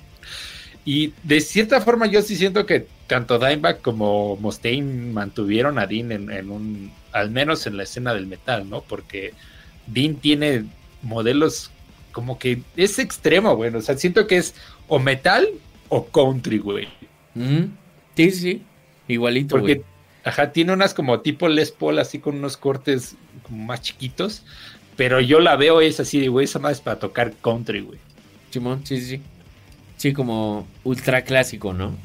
Y 0.85 1.13
de 1.23 1.41
cierta 1.41 1.81
forma 1.81 2.05
yo 2.07 2.21
sí 2.21 2.37
siento 2.37 2.65
que 2.65 2.87
tanto 3.07 3.39
Dimebag 3.39 3.81
como 3.81 4.37
Mustaine 4.37 5.11
mantuvieron 5.11 5.79
a 5.79 5.87
Dean 5.87 6.11
en, 6.13 6.31
en 6.31 6.49
un, 6.49 6.91
al 7.11 7.29
menos 7.29 7.67
en 7.67 7.75
la 7.75 7.83
escena 7.83 8.13
del 8.13 8.27
metal, 8.27 8.69
¿no? 8.69 8.81
Porque 8.81 9.33
Dean 9.85 10.15
tiene 10.15 10.65
modelos 11.01 11.71
como 12.13 12.39
que 12.39 12.61
es 12.75 12.99
extremo, 12.99 13.55
güey. 13.55 13.73
O 13.75 13.81
sea, 13.81 13.97
siento 13.97 14.27
que 14.27 14.37
es 14.37 14.55
o 14.87 14.97
metal 14.97 15.47
o 15.89 16.05
country, 16.07 16.59
güey. 16.59 16.87
Sí, 18.15 18.31
sí. 18.31 18.63
Igualito, 19.07 19.55
Porque, 19.55 19.83
ajá, 20.23 20.51
tiene 20.51 20.73
unas 20.73 20.93
como 20.93 21.21
tipo 21.21 21.47
Les 21.47 21.71
Paul, 21.71 21.99
así 21.99 22.19
con 22.19 22.35
unos 22.35 22.57
cortes 22.57 23.15
como 23.43 23.65
más 23.65 23.81
chiquitos. 23.81 24.43
Pero 24.95 25.21
yo 25.21 25.39
la 25.39 25.55
veo 25.55 25.79
es 25.79 25.99
así 25.99 26.19
de, 26.19 26.27
güey, 26.27 26.45
esa 26.45 26.59
más 26.59 26.73
es 26.73 26.81
para 26.81 26.99
tocar 26.99 27.33
country, 27.41 27.81
güey. 27.81 27.99
Simón, 28.49 28.81
sí, 28.83 28.99
sí, 28.99 29.05
sí. 29.17 29.21
Sí, 29.95 30.13
como 30.13 30.67
ultra 30.83 31.23
clásico, 31.23 31.73
¿no? 31.73 31.95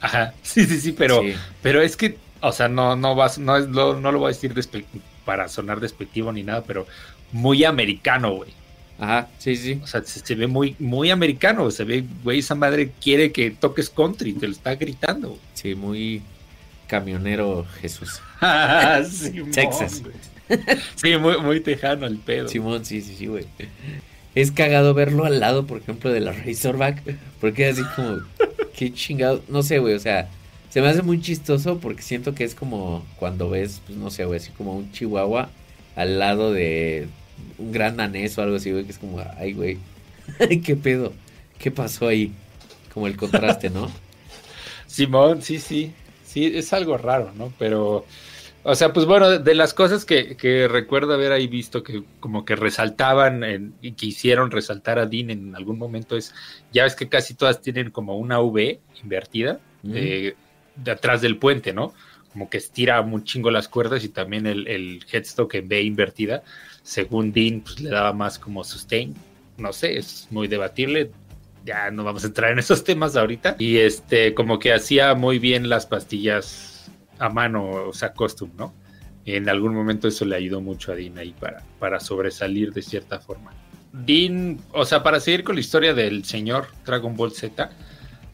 Ajá, 0.00 0.34
sí, 0.42 0.64
sí, 0.64 0.80
sí, 0.80 0.92
pero... 0.92 1.22
Sí. 1.22 1.34
Pero 1.62 1.82
es 1.82 1.96
que, 1.96 2.18
o 2.40 2.52
sea, 2.52 2.68
no, 2.68 2.96
no 2.96 3.14
vas, 3.14 3.38
no 3.38 3.56
es 3.56 3.68
lo, 3.68 4.00
no 4.00 4.12
lo 4.12 4.20
voy 4.20 4.32
a 4.32 4.34
decir 4.34 4.54
para 5.24 5.48
sonar 5.48 5.80
despectivo 5.80 6.32
ni 6.32 6.42
nada, 6.42 6.62
pero 6.62 6.86
muy 7.32 7.64
americano, 7.64 8.32
güey. 8.32 8.52
Ajá, 9.00 9.28
sí, 9.38 9.56
sí. 9.56 9.80
O 9.82 9.86
sea, 9.86 10.02
se, 10.04 10.20
se 10.20 10.34
ve 10.34 10.46
muy, 10.46 10.76
muy 10.78 11.10
americano. 11.10 11.70
Se 11.70 11.84
ve, 11.84 12.04
güey, 12.22 12.40
esa 12.40 12.54
madre 12.54 12.92
quiere 13.00 13.32
que 13.32 13.50
toques 13.50 13.88
country, 13.88 14.34
te 14.34 14.46
lo 14.46 14.52
está 14.52 14.74
gritando. 14.74 15.38
Sí, 15.54 15.74
muy 15.74 16.22
camionero 16.86 17.66
Jesús. 17.80 18.20
Simón, 19.10 19.50
Texas. 19.52 20.02
Sí, 20.96 21.16
muy, 21.16 21.40
muy 21.40 21.60
tejano 21.60 22.06
el 22.06 22.18
pedo. 22.18 22.48
Simón, 22.48 22.84
sí, 22.84 23.00
sí, 23.00 23.14
sí, 23.16 23.26
güey. 23.26 23.46
Es 24.34 24.52
cagado 24.52 24.92
verlo 24.92 25.24
al 25.24 25.40
lado, 25.40 25.66
por 25.66 25.78
ejemplo, 25.78 26.12
de 26.12 26.20
la 26.20 26.32
Razorback, 26.32 27.02
porque 27.40 27.68
es 27.68 27.78
así 27.78 27.88
como, 27.96 28.18
qué 28.76 28.92
chingado, 28.92 29.42
no 29.48 29.62
sé, 29.62 29.78
güey, 29.78 29.94
o 29.94 29.98
sea, 29.98 30.28
se 30.68 30.80
me 30.80 30.88
hace 30.88 31.02
muy 31.02 31.20
chistoso 31.20 31.78
porque 31.78 32.02
siento 32.02 32.34
que 32.34 32.44
es 32.44 32.54
como 32.54 33.04
cuando 33.16 33.50
ves, 33.50 33.80
pues 33.86 33.98
no 33.98 34.10
sé, 34.10 34.24
güey, 34.24 34.38
así 34.38 34.50
como 34.52 34.76
un 34.76 34.92
chihuahua 34.92 35.50
al 35.96 36.18
lado 36.18 36.52
de 36.52 37.08
un 37.58 37.72
gran 37.72 37.96
danés 37.96 38.36
o 38.38 38.42
algo 38.42 38.56
así, 38.56 38.70
güey, 38.72 38.84
que 38.84 38.92
es 38.92 38.98
como, 38.98 39.22
ay, 39.38 39.52
güey, 39.52 39.78
qué 40.64 40.76
pedo, 40.76 41.12
qué 41.58 41.70
pasó 41.70 42.08
ahí, 42.08 42.32
como 42.94 43.06
el 43.06 43.16
contraste, 43.16 43.70
¿no? 43.70 43.90
Simón, 44.86 45.42
sí, 45.42 45.58
sí. 45.58 45.92
Sí, 46.24 46.44
es 46.54 46.72
algo 46.72 46.96
raro, 46.96 47.32
¿no? 47.36 47.52
Pero, 47.58 48.06
o 48.62 48.74
sea, 48.76 48.92
pues 48.92 49.04
bueno, 49.06 49.28
de, 49.28 49.38
de 49.40 49.54
las 49.54 49.74
cosas 49.74 50.04
que, 50.04 50.36
que 50.36 50.68
recuerdo 50.68 51.12
haber 51.14 51.32
ahí 51.32 51.48
visto 51.48 51.82
que 51.82 52.04
como 52.20 52.44
que 52.44 52.54
resaltaban 52.54 53.42
en- 53.42 53.74
y 53.82 53.92
que 53.92 54.06
hicieron 54.06 54.50
resaltar 54.52 54.98
a 55.00 55.06
Dean 55.06 55.30
en 55.30 55.56
algún 55.56 55.76
momento 55.78 56.16
es, 56.16 56.32
ya 56.72 56.84
ves 56.84 56.94
que 56.94 57.08
casi 57.08 57.34
todas 57.34 57.60
tienen 57.62 57.90
como 57.90 58.16
una 58.16 58.40
V 58.40 58.78
invertida 59.02 59.58
Mm. 59.82 59.92
eh, 59.96 60.34
de 60.76 60.90
atrás 60.90 61.20
del 61.22 61.36
puente, 61.38 61.72
¿no? 61.72 61.94
Como 62.32 62.48
que 62.50 62.58
estira 62.58 63.00
un 63.00 63.24
chingo 63.24 63.50
las 63.50 63.66
cuerdas 63.66 64.04
y 64.04 64.08
también 64.10 64.46
el, 64.46 64.68
el 64.68 65.04
headstock 65.10 65.54
en 65.54 65.66
V 65.66 65.82
invertida, 65.82 66.42
según 66.82 67.32
Dean, 67.32 67.60
pues 67.60 67.80
le 67.80 67.90
daba 67.90 68.12
más 68.12 68.38
como 68.38 68.64
sustain. 68.64 69.14
No 69.58 69.72
sé, 69.72 69.98
es 69.98 70.28
muy 70.30 70.48
debatible. 70.48 71.10
Ya 71.64 71.90
no 71.90 72.04
vamos 72.04 72.24
a 72.24 72.28
entrar 72.28 72.52
en 72.52 72.58
esos 72.58 72.84
temas 72.84 73.16
ahorita. 73.16 73.56
Y 73.58 73.78
este, 73.78 74.34
como 74.34 74.58
que 74.58 74.72
hacía 74.72 75.14
muy 75.14 75.38
bien 75.38 75.68
las 75.68 75.86
pastillas 75.86 76.90
a 77.18 77.28
mano, 77.28 77.70
o 77.70 77.92
sea, 77.92 78.12
custom, 78.12 78.50
¿no? 78.56 78.74
En 79.26 79.48
algún 79.48 79.74
momento 79.74 80.08
eso 80.08 80.24
le 80.24 80.36
ayudó 80.36 80.60
mucho 80.60 80.92
a 80.92 80.94
Dean 80.94 81.18
ahí 81.18 81.34
para, 81.38 81.62
para 81.78 82.00
sobresalir 82.00 82.72
de 82.72 82.82
cierta 82.82 83.20
forma. 83.20 83.52
Dean, 83.92 84.58
o 84.72 84.84
sea, 84.84 85.02
para 85.02 85.20
seguir 85.20 85.44
con 85.44 85.56
la 85.56 85.60
historia 85.60 85.94
del 85.94 86.24
señor 86.24 86.68
Dragon 86.86 87.14
Ball 87.14 87.32
Z, 87.32 87.70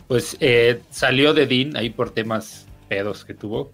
pues 0.07 0.37
eh, 0.41 0.81
salió 0.91 1.35
de 1.35 1.47
Dean 1.47 1.77
ahí 1.77 1.91
por 1.91 2.11
temas 2.11 2.67
pedos 2.89 3.25
que 3.25 3.35
tuvo 3.35 3.73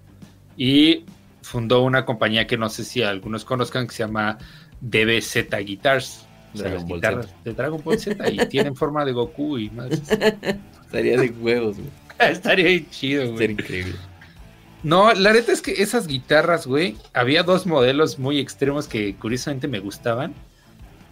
y 0.57 1.05
fundó 1.43 1.83
una 1.83 2.05
compañía 2.05 2.47
que 2.47 2.57
no 2.57 2.69
sé 2.69 2.85
si 2.85 3.03
algunos 3.03 3.45
conozcan 3.45 3.87
que 3.87 3.95
se 3.95 4.05
llama 4.05 4.39
DBZ 4.81 5.49
Guitars, 5.65 6.27
O 6.55 6.59
sea, 6.59 6.71
las 6.71 6.85
guitarras 6.85 7.27
Z. 7.27 7.37
de 7.45 7.53
Dragon 7.55 7.83
Ball 7.85 7.99
Z 7.99 8.31
y 8.31 8.37
tienen 8.49 8.75
forma 8.77 9.05
de 9.05 9.13
Goku 9.13 9.59
y 9.59 9.71
más. 9.71 9.91
Estaría 10.85 11.17
de 11.19 11.31
huevos, 11.31 11.77
güey. 11.77 11.89
Estaría 12.33 12.91
chido, 12.91 13.25
güey. 13.27 13.39
Sería 13.39 13.53
increíble. 13.53 13.95
No, 14.83 15.13
la 15.15 15.33
neta 15.33 15.53
es 15.53 15.63
que 15.63 15.81
esas 15.83 16.09
guitarras, 16.09 16.67
güey, 16.67 16.97
había 17.15 17.45
dos 17.45 17.67
modelos 17.67 18.19
muy 18.19 18.41
extremos 18.41 18.89
que 18.89 19.15
curiosamente 19.15 19.69
me 19.69 19.79
gustaban, 19.79 20.35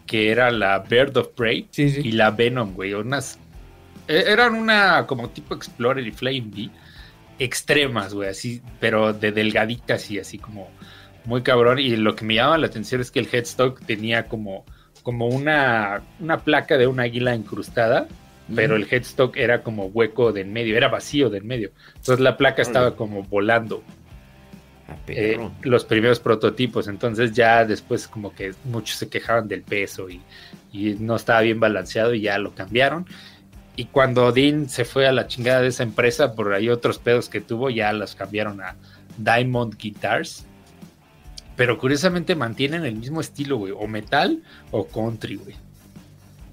que 0.06 0.30
era 0.32 0.50
la 0.50 0.80
Bird 0.80 1.16
of 1.16 1.28
Prey 1.28 1.68
Sí, 1.70 1.84
y 2.02 2.12
la 2.12 2.32
Venom, 2.32 2.74
güey, 2.74 2.94
unas 2.94 3.38
e- 4.08 4.24
eran 4.26 4.54
una 4.54 5.06
como 5.06 5.28
tipo 5.30 5.54
Explorer 5.54 6.04
y 6.04 6.10
Flame 6.10 6.42
Bee 6.46 6.70
extremas, 7.40 8.14
güey, 8.14 8.28
así, 8.28 8.62
pero 8.78 9.12
de 9.12 9.32
delgaditas 9.32 10.10
y 10.10 10.18
así 10.18 10.38
como 10.38 10.70
muy 11.24 11.42
cabrón 11.42 11.78
y 11.78 11.96
lo 11.96 12.14
que 12.14 12.24
me 12.24 12.34
llamaba 12.34 12.58
la 12.58 12.68
atención 12.68 13.00
es 13.00 13.10
que 13.10 13.18
el 13.18 13.28
headstock 13.30 13.84
tenía 13.84 14.26
como 14.26 14.64
como 15.02 15.26
una 15.26 16.02
una 16.18 16.38
placa 16.38 16.78
de 16.78 16.86
un 16.86 16.98
águila 17.00 17.34
incrustada 17.34 18.08
pero 18.54 18.74
el 18.74 18.86
headstock 18.90 19.36
era 19.36 19.62
como 19.62 19.86
hueco 19.86 20.32
de 20.32 20.40
en 20.40 20.52
medio, 20.52 20.76
era 20.76 20.88
vacío 20.88 21.30
de 21.30 21.38
en 21.38 21.46
medio. 21.46 21.70
Entonces 21.90 22.18
la 22.18 22.36
placa 22.36 22.62
estaba 22.62 22.96
como 22.96 23.22
volando, 23.22 23.84
Ah, 24.90 24.96
eh, 25.06 25.38
los 25.62 25.84
primeros 25.84 26.18
prototipos. 26.20 26.88
Entonces 26.88 27.32
ya 27.32 27.64
después 27.64 28.08
como 28.08 28.34
que 28.34 28.52
muchos 28.64 28.98
se 28.98 29.08
quejaban 29.08 29.46
del 29.46 29.62
peso 29.62 30.08
y, 30.10 30.20
y 30.72 30.94
no 30.98 31.16
estaba 31.16 31.40
bien 31.42 31.60
balanceado 31.60 32.14
y 32.14 32.22
ya 32.22 32.38
lo 32.38 32.54
cambiaron. 32.54 33.06
Y 33.80 33.86
cuando 33.86 34.30
Dean 34.30 34.68
se 34.68 34.84
fue 34.84 35.06
a 35.06 35.12
la 35.12 35.26
chingada 35.26 35.62
de 35.62 35.68
esa 35.68 35.84
empresa, 35.84 36.34
por 36.34 36.52
ahí 36.52 36.68
otros 36.68 36.98
pedos 36.98 37.30
que 37.30 37.40
tuvo, 37.40 37.70
ya 37.70 37.94
las 37.94 38.14
cambiaron 38.14 38.60
a 38.60 38.76
Diamond 39.16 39.74
Guitars. 39.78 40.44
Pero 41.56 41.78
curiosamente 41.78 42.34
mantienen 42.34 42.84
el 42.84 42.96
mismo 42.96 43.22
estilo, 43.22 43.56
güey, 43.56 43.72
o 43.74 43.86
metal 43.86 44.42
o 44.70 44.86
country, 44.86 45.36
güey. 45.36 45.54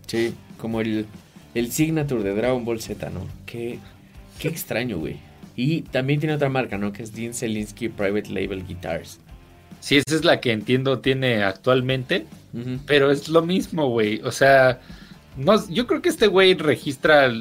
Sí, 0.05 0.35
como 0.57 0.79
el, 0.79 1.05
el 1.53 1.69
signature 1.69 2.23
de 2.23 2.33
Dragon 2.33 2.63
Ball 2.63 2.79
Z, 2.79 3.09
¿no? 3.09 3.27
Qué, 3.45 3.79
qué 4.39 4.47
extraño, 4.47 4.97
güey. 4.97 5.17
Y 5.57 5.81
también 5.81 6.21
tiene 6.21 6.35
otra 6.35 6.47
marca, 6.47 6.77
¿no? 6.77 6.93
Que 6.93 7.03
es 7.03 7.13
Dean 7.13 7.33
Zelinsky 7.33 7.89
Private 7.89 8.29
Label 8.29 8.65
Guitars. 8.65 9.19
Sí, 9.81 9.97
esa 9.97 10.15
es 10.15 10.23
la 10.23 10.39
que 10.39 10.53
entiendo 10.53 10.99
tiene 10.99 11.43
actualmente. 11.43 12.25
Pero 12.85 13.11
es 13.11 13.27
lo 13.27 13.41
mismo, 13.41 13.89
güey. 13.89 14.21
O 14.21 14.31
sea, 14.31 14.79
no, 15.37 15.67
yo 15.69 15.87
creo 15.87 16.01
que 16.01 16.09
este 16.09 16.27
güey 16.27 16.55
registra 16.55 17.31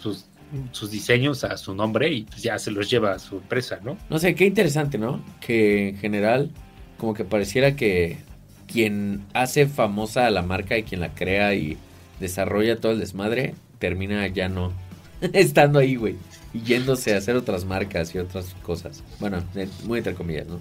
sus, 0.00 0.90
diseños 0.90 1.44
a 1.44 1.56
su 1.56 1.74
nombre 1.74 2.10
y 2.10 2.22
pues 2.22 2.42
ya 2.42 2.58
se 2.58 2.70
los 2.70 2.88
lleva 2.88 3.12
a 3.12 3.18
su 3.18 3.36
empresa, 3.36 3.80
¿no? 3.82 3.98
No 4.08 4.18
sé, 4.18 4.34
qué 4.34 4.46
interesante, 4.46 4.96
¿no? 4.96 5.22
Que 5.40 5.90
en 5.90 5.98
general, 5.98 6.50
como 6.96 7.12
que 7.14 7.24
pareciera 7.24 7.76
que 7.76 8.18
quien 8.66 9.26
hace 9.34 9.66
famosa 9.66 10.26
a 10.26 10.30
la 10.30 10.42
marca 10.42 10.78
y 10.78 10.84
quien 10.84 11.00
la 11.00 11.14
crea 11.14 11.54
y 11.54 11.76
desarrolla 12.20 12.76
todo 12.76 12.92
el 12.92 13.00
desmadre, 13.00 13.54
termina 13.78 14.26
ya 14.28 14.48
no 14.48 14.72
estando 15.32 15.78
ahí, 15.78 15.96
güey. 15.96 16.16
Y 16.54 16.62
yéndose 16.62 17.14
a 17.14 17.18
hacer 17.18 17.36
otras 17.36 17.64
marcas 17.64 18.14
y 18.14 18.18
otras 18.18 18.54
cosas. 18.62 19.02
Bueno, 19.20 19.42
muy 19.84 19.98
entre 19.98 20.14
comillas, 20.14 20.46
¿no? 20.46 20.60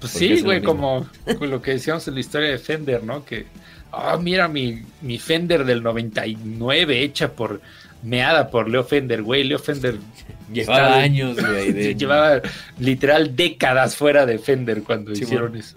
Pues 0.00 0.12
sí, 0.12 0.40
güey, 0.42 0.62
como, 0.62 1.08
como 1.24 1.46
lo 1.46 1.62
que 1.62 1.72
decíamos 1.72 2.06
en 2.08 2.14
la 2.14 2.20
historia 2.20 2.50
de 2.50 2.58
Fender, 2.58 3.02
¿no? 3.02 3.24
Que, 3.24 3.46
ah, 3.92 4.18
mira 4.20 4.46
mi, 4.48 4.82
mi 5.02 5.18
Fender 5.18 5.64
del 5.64 5.82
99 5.82 7.02
hecha 7.02 7.32
por, 7.32 7.60
meada 8.02 8.50
por 8.50 8.68
Leo 8.68 8.84
Fender, 8.84 9.22
güey. 9.22 9.44
Leo 9.44 9.58
Fender 9.58 9.98
Llevaba 10.52 10.88
Está- 10.88 10.98
años, 10.98 11.36
güey. 11.40 11.72
de- 11.72 11.94
llevaba 11.96 12.40
literal 12.78 13.34
décadas 13.34 13.96
fuera 13.96 14.26
de 14.26 14.38
Fender 14.38 14.82
cuando 14.82 15.14
Sí, 15.14 15.22
hicieron 15.24 15.48
bueno. 15.48 15.64
eso. 15.64 15.76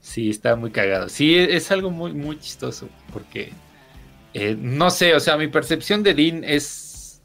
Sí, 0.00 0.30
está 0.30 0.56
muy 0.56 0.70
cagado. 0.70 1.08
Sí, 1.08 1.36
es 1.36 1.70
algo 1.70 1.90
muy, 1.90 2.12
muy 2.12 2.38
chistoso 2.38 2.88
porque 3.12 3.52
eh, 4.34 4.56
no 4.58 4.90
sé, 4.90 5.14
o 5.14 5.20
sea, 5.20 5.36
mi 5.36 5.48
percepción 5.48 6.02
de 6.02 6.14
Dean 6.14 6.42
es, 6.44 7.20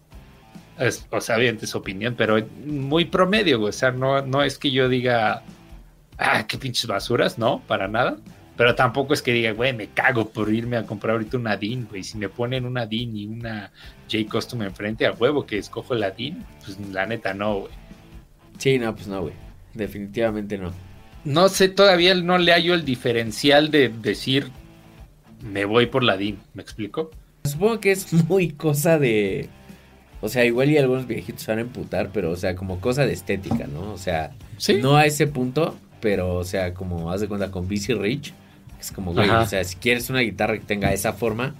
es, 0.80 1.06
o 1.10 1.22
sea, 1.22 1.38
obviamente 1.38 1.66
es 1.66 1.76
opinión, 1.76 2.16
pero 2.18 2.38
muy 2.66 3.06
promedio, 3.06 3.60
güey. 3.60 3.70
O 3.70 3.74
sea, 3.74 3.92
no, 3.92 4.22
no 4.26 4.44
es 4.44 4.58
que 4.58 4.72
yo 4.72 4.90
diga, 4.90 5.44
ah, 6.17 6.45
qué 6.47 6.58
pinches 6.58 6.88
basuras, 6.88 7.38
no, 7.38 7.62
para 7.67 7.88
nada. 7.88 8.17
Pero 8.58 8.73
tampoco 8.73 9.13
es 9.13 9.21
que 9.21 9.34
diga, 9.34 9.51
güey, 9.51 9.73
me 9.73 9.88
cago 9.88 10.30
por 10.30 10.54
irme 10.54 10.78
a 10.78 10.86
comprar 10.86 11.13
ahorita 11.13 11.36
una 11.38 11.58
Dean, 11.58 11.88
güey. 11.89 12.04
Si 12.04 12.17
me 12.17 12.30
ponen 12.30 12.65
una 12.65 12.86
Dean 12.86 13.15
y 13.15 13.25
una 13.28 13.71
J 14.10 14.30
Custom 14.32 14.62
enfrente 14.62 15.06
a 15.06 15.12
huevo 15.12 15.45
que 15.45 15.58
escojo 15.58 15.93
la 15.93 16.12
Dean, 16.12 16.45
pues 16.63 16.80
la 16.91 17.06
neta 17.06 17.34
no, 17.34 17.60
güey. 17.62 17.73
Sí, 18.58 18.80
no, 18.80 18.95
pues 18.95 19.08
no, 19.08 19.21
güey. 19.23 19.34
Definitivamente 19.73 20.58
no. 20.58 20.71
No 21.25 21.49
sé, 21.49 21.67
todavía 21.67 22.15
no 22.15 22.38
le 22.38 22.54
hallo 22.54 22.75
el 22.75 22.86
diferencial 22.86 23.71
de 23.71 23.89
decir, 23.89 24.49
me 25.41 25.65
voy 25.65 25.88
por 25.88 26.04
la 26.04 26.15
Dean, 26.15 26.38
¿me 26.54 26.62
explico? 26.62 27.12
Supongo 27.43 27.80
que 27.82 27.91
es 27.91 28.13
muy 28.30 28.51
cosa 28.51 28.97
de. 28.97 29.49
O 30.21 30.30
sea, 30.30 30.45
igual 30.45 30.69
y 30.71 30.78
algunos 30.78 31.06
viejitos 31.08 31.45
van 31.47 31.58
a 31.58 31.62
emputar, 31.62 32.10
pero, 32.13 32.32
o 32.32 32.36
sea, 32.38 32.56
como 32.56 32.80
cosa 32.80 33.06
de 33.06 33.12
estética, 33.13 33.67
¿no? 33.67 33.91
O 33.91 33.97
sea, 33.97 34.32
Sí. 34.58 34.75
no 34.82 34.95
a 34.95 35.06
ese 35.06 35.28
punto, 35.28 35.78
pero, 36.06 36.36
o 36.36 36.44
sea, 36.44 36.72
como 36.76 37.10
haz 37.12 37.22
de 37.22 37.28
cuenta 37.28 37.50
con 37.50 37.68
BC 37.68 37.96
Rich. 37.96 38.32
Es 38.80 38.91
como, 38.91 39.12
güey, 39.12 39.28
Ajá. 39.28 39.41
o 39.41 39.46
sea, 39.48 39.63
si 39.63 39.76
quieres 39.78 40.08
una 40.12 40.20
guitarra 40.20 40.54
que 40.54 40.63
tenga 40.63 40.94
esa 40.94 41.13
forma, 41.13 41.56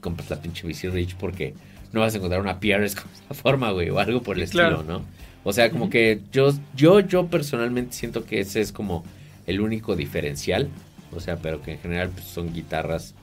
compras 0.00 0.30
la 0.30 0.40
pinche 0.40 0.64
BC 0.68 0.90
Rich 0.92 1.16
porque 1.16 1.54
no 1.92 1.98
vas 1.98 2.14
a 2.14 2.18
encontrar 2.18 2.40
una 2.40 2.60
PRS 2.60 2.94
con 2.94 3.10
esa 3.12 3.34
forma, 3.34 3.72
güey, 3.72 3.90
o 3.90 3.98
algo 3.98 4.22
por 4.22 4.38
el 4.38 4.46
Sí, 4.46 4.52
claro. 4.52 4.76
estilo, 4.82 5.00
¿no? 5.00 5.04
O 5.42 5.52
sea, 5.52 5.72
como 5.72 5.90
que 5.90 6.20
yo, 6.30 6.54
yo, 6.76 7.00
yo 7.00 7.26
personalmente 7.26 7.92
siento 7.96 8.24
que 8.24 8.38
ese 8.38 8.60
es 8.60 8.70
como 8.70 9.02
el 9.48 9.60
único 9.60 9.96
diferencial. 9.96 10.68
O 11.10 11.18
sea, 11.18 11.38
pero 11.38 11.60
que 11.60 11.72
en 11.72 11.80
general 11.80 12.10
pues, 12.10 12.24
son 12.26 12.52
guitarras, 12.54 13.16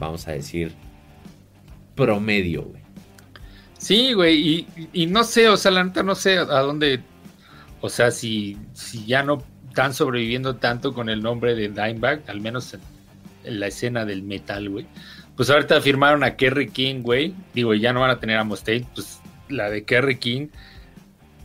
vamos 0.00 0.26
a 0.26 0.32
decir, 0.32 0.72
promedio, 1.94 2.62
güey. 2.64 2.82
Sí, 3.78 4.14
güey, 4.14 4.36
y, 4.36 4.66
y 4.92 5.06
no 5.06 5.22
sé, 5.22 5.48
o 5.48 5.56
sea, 5.56 5.70
la 5.70 5.84
neta 5.84 6.02
no 6.02 6.16
sé 6.16 6.38
a 6.38 6.44
dónde, 6.44 6.98
o 7.80 7.88
sea, 7.88 8.10
si, 8.10 8.56
si 8.72 9.06
ya 9.06 9.22
no 9.22 9.44
están 9.68 9.94
sobreviviendo 9.94 10.56
tanto 10.56 10.92
con 10.92 11.08
el 11.08 11.22
nombre 11.22 11.54
de 11.54 11.68
Dimebag, 11.68 12.22
al 12.26 12.40
menos 12.40 12.74
en, 12.74 12.80
la 13.44 13.68
escena 13.68 14.04
del 14.04 14.22
metal, 14.22 14.68
güey. 14.68 14.86
Pues 15.36 15.48
ahorita 15.50 15.80
firmaron 15.80 16.24
a 16.24 16.36
Kerry 16.36 16.68
King, 16.68 17.02
güey. 17.02 17.34
Digo, 17.54 17.72
ya 17.74 17.92
no 17.92 18.00
van 18.00 18.10
a 18.10 18.20
tener 18.20 18.36
a 18.36 18.44
Mustaine, 18.44 18.86
pues 18.94 19.20
la 19.48 19.70
de 19.70 19.84
Kerry 19.84 20.18
King. 20.18 20.48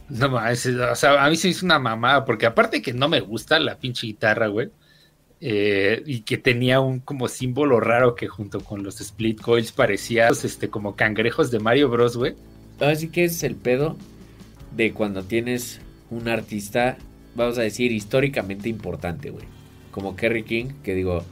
No 0.09 0.29
mames, 0.29 0.65
o 0.65 0.95
sea, 0.95 1.23
a 1.23 1.29
mí 1.29 1.35
se 1.37 1.49
hizo 1.49 1.65
una 1.65 1.79
mamada, 1.79 2.25
porque 2.25 2.45
aparte 2.45 2.81
que 2.81 2.93
no 2.93 3.07
me 3.07 3.21
gusta 3.21 3.59
la 3.59 3.77
pinche 3.77 4.07
guitarra, 4.07 4.47
güey. 4.47 4.69
eh, 5.39 6.01
y 6.05 6.21
que 6.21 6.37
tenía 6.37 6.79
un 6.79 6.99
como 6.99 7.27
símbolo 7.27 7.79
raro 7.79 8.15
que 8.15 8.27
junto 8.27 8.61
con 8.61 8.83
los 8.83 9.01
split 9.01 9.41
coils 9.41 9.73
parecía 9.73 10.29
este, 10.29 10.69
como 10.69 10.95
cangrejos 10.95 11.51
de 11.51 11.59
Mario 11.59 11.89
Bros, 11.89 12.17
güey. 12.17 12.35
Así 12.79 13.09
que 13.09 13.25
es 13.25 13.43
el 13.43 13.55
pedo 13.55 13.97
de 14.75 14.93
cuando 14.93 15.23
tienes 15.23 15.81
un 16.09 16.27
artista, 16.27 16.97
vamos 17.35 17.57
a 17.57 17.61
decir, 17.61 17.91
históricamente 17.91 18.69
importante, 18.69 19.29
güey. 19.29 19.45
Como 19.91 20.15
Kerry 20.15 20.43
King, 20.43 20.65
que 20.83 20.95
digo, 20.95 21.23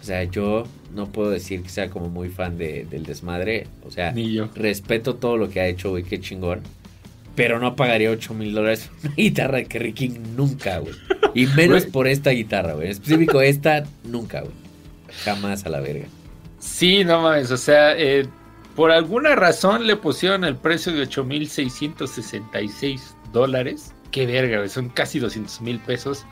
o 0.00 0.04
sea, 0.04 0.24
yo 0.24 0.64
no 0.94 1.06
puedo 1.10 1.30
decir 1.30 1.62
que 1.62 1.68
sea 1.68 1.90
como 1.90 2.08
muy 2.08 2.28
fan 2.28 2.58
de- 2.58 2.84
del 2.90 3.04
desmadre. 3.04 3.66
O 3.86 3.90
sea, 3.90 4.12
Ni 4.12 4.32
yo. 4.32 4.48
respeto 4.54 5.14
todo 5.16 5.36
lo 5.36 5.48
que 5.50 5.60
ha 5.60 5.66
hecho, 5.66 5.90
güey, 5.90 6.02
qué 6.04 6.20
chingón. 6.20 6.60
Pero 7.36 7.60
no 7.60 7.76
pagaría 7.76 8.10
8 8.10 8.34
mil 8.34 8.52
dólares 8.52 8.88
por 9.00 9.06
una 9.10 9.14
guitarra 9.16 9.58
de 9.58 9.66
Kerry 9.66 9.92
King 9.92 10.18
nunca, 10.36 10.78
güey. 10.78 10.94
Y 11.34 11.46
menos 11.46 11.86
por 11.86 12.08
esta 12.08 12.30
guitarra, 12.30 12.72
güey. 12.74 12.86
En 12.86 12.90
específico 12.92 13.40
esta, 13.40 13.84
nunca, 14.04 14.40
güey. 14.40 14.52
Jamás 15.24 15.64
a 15.64 15.68
la 15.68 15.78
verga. 15.80 16.06
Sí, 16.58 17.04
no 17.04 17.22
mames, 17.22 17.50
o 17.52 17.56
sea, 17.56 17.96
eh, 17.96 18.26
por 18.74 18.90
alguna 18.90 19.36
razón 19.36 19.86
le 19.86 19.94
pusieron 19.96 20.42
el 20.44 20.56
precio 20.56 20.92
de 20.92 21.04
8.666 21.06 23.00
dólares. 23.32 23.92
Qué 24.10 24.26
verga, 24.26 24.66
son 24.68 24.88
casi 24.88 25.18
200 25.18 25.60
mil 25.60 25.78
pesos 25.80 26.24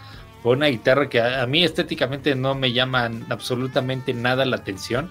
por 0.42 0.56
una 0.56 0.66
guitarra 0.66 1.08
que 1.08 1.20
a, 1.20 1.42
a 1.42 1.46
mí 1.46 1.64
estéticamente 1.64 2.34
no 2.34 2.54
me 2.54 2.72
llama 2.72 3.10
absolutamente 3.28 4.14
nada 4.14 4.44
la 4.44 4.56
atención. 4.56 5.10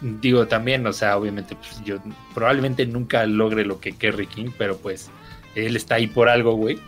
Digo 0.00 0.46
también, 0.46 0.86
o 0.86 0.92
sea, 0.92 1.16
obviamente 1.16 1.56
pues, 1.56 1.82
yo 1.84 1.96
probablemente 2.34 2.84
nunca 2.86 3.24
logre 3.26 3.64
lo 3.64 3.80
que 3.80 3.92
Kerry 3.92 4.26
King, 4.26 4.50
pero 4.58 4.76
pues 4.76 5.10
él 5.54 5.76
está 5.76 5.96
ahí 5.96 6.06
por 6.06 6.28
algo, 6.28 6.54
güey. 6.54 6.78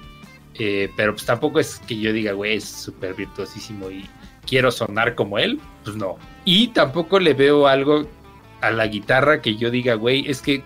Eh, 0.58 0.90
pero 0.96 1.12
pues 1.12 1.26
tampoco 1.26 1.60
es 1.60 1.78
que 1.86 1.98
yo 1.98 2.12
diga, 2.12 2.32
güey, 2.32 2.56
es 2.56 2.64
súper 2.64 3.14
virtuosísimo 3.14 3.90
y 3.90 4.08
quiero 4.46 4.70
sonar 4.70 5.14
como 5.14 5.38
él, 5.38 5.60
pues 5.84 5.96
no. 5.96 6.16
Y 6.44 6.68
tampoco 6.68 7.18
le 7.18 7.34
veo 7.34 7.66
algo 7.66 8.08
a 8.60 8.70
la 8.70 8.86
guitarra 8.86 9.42
que 9.42 9.56
yo 9.56 9.70
diga, 9.70 9.94
güey, 9.94 10.28
es 10.28 10.40
que 10.40 10.62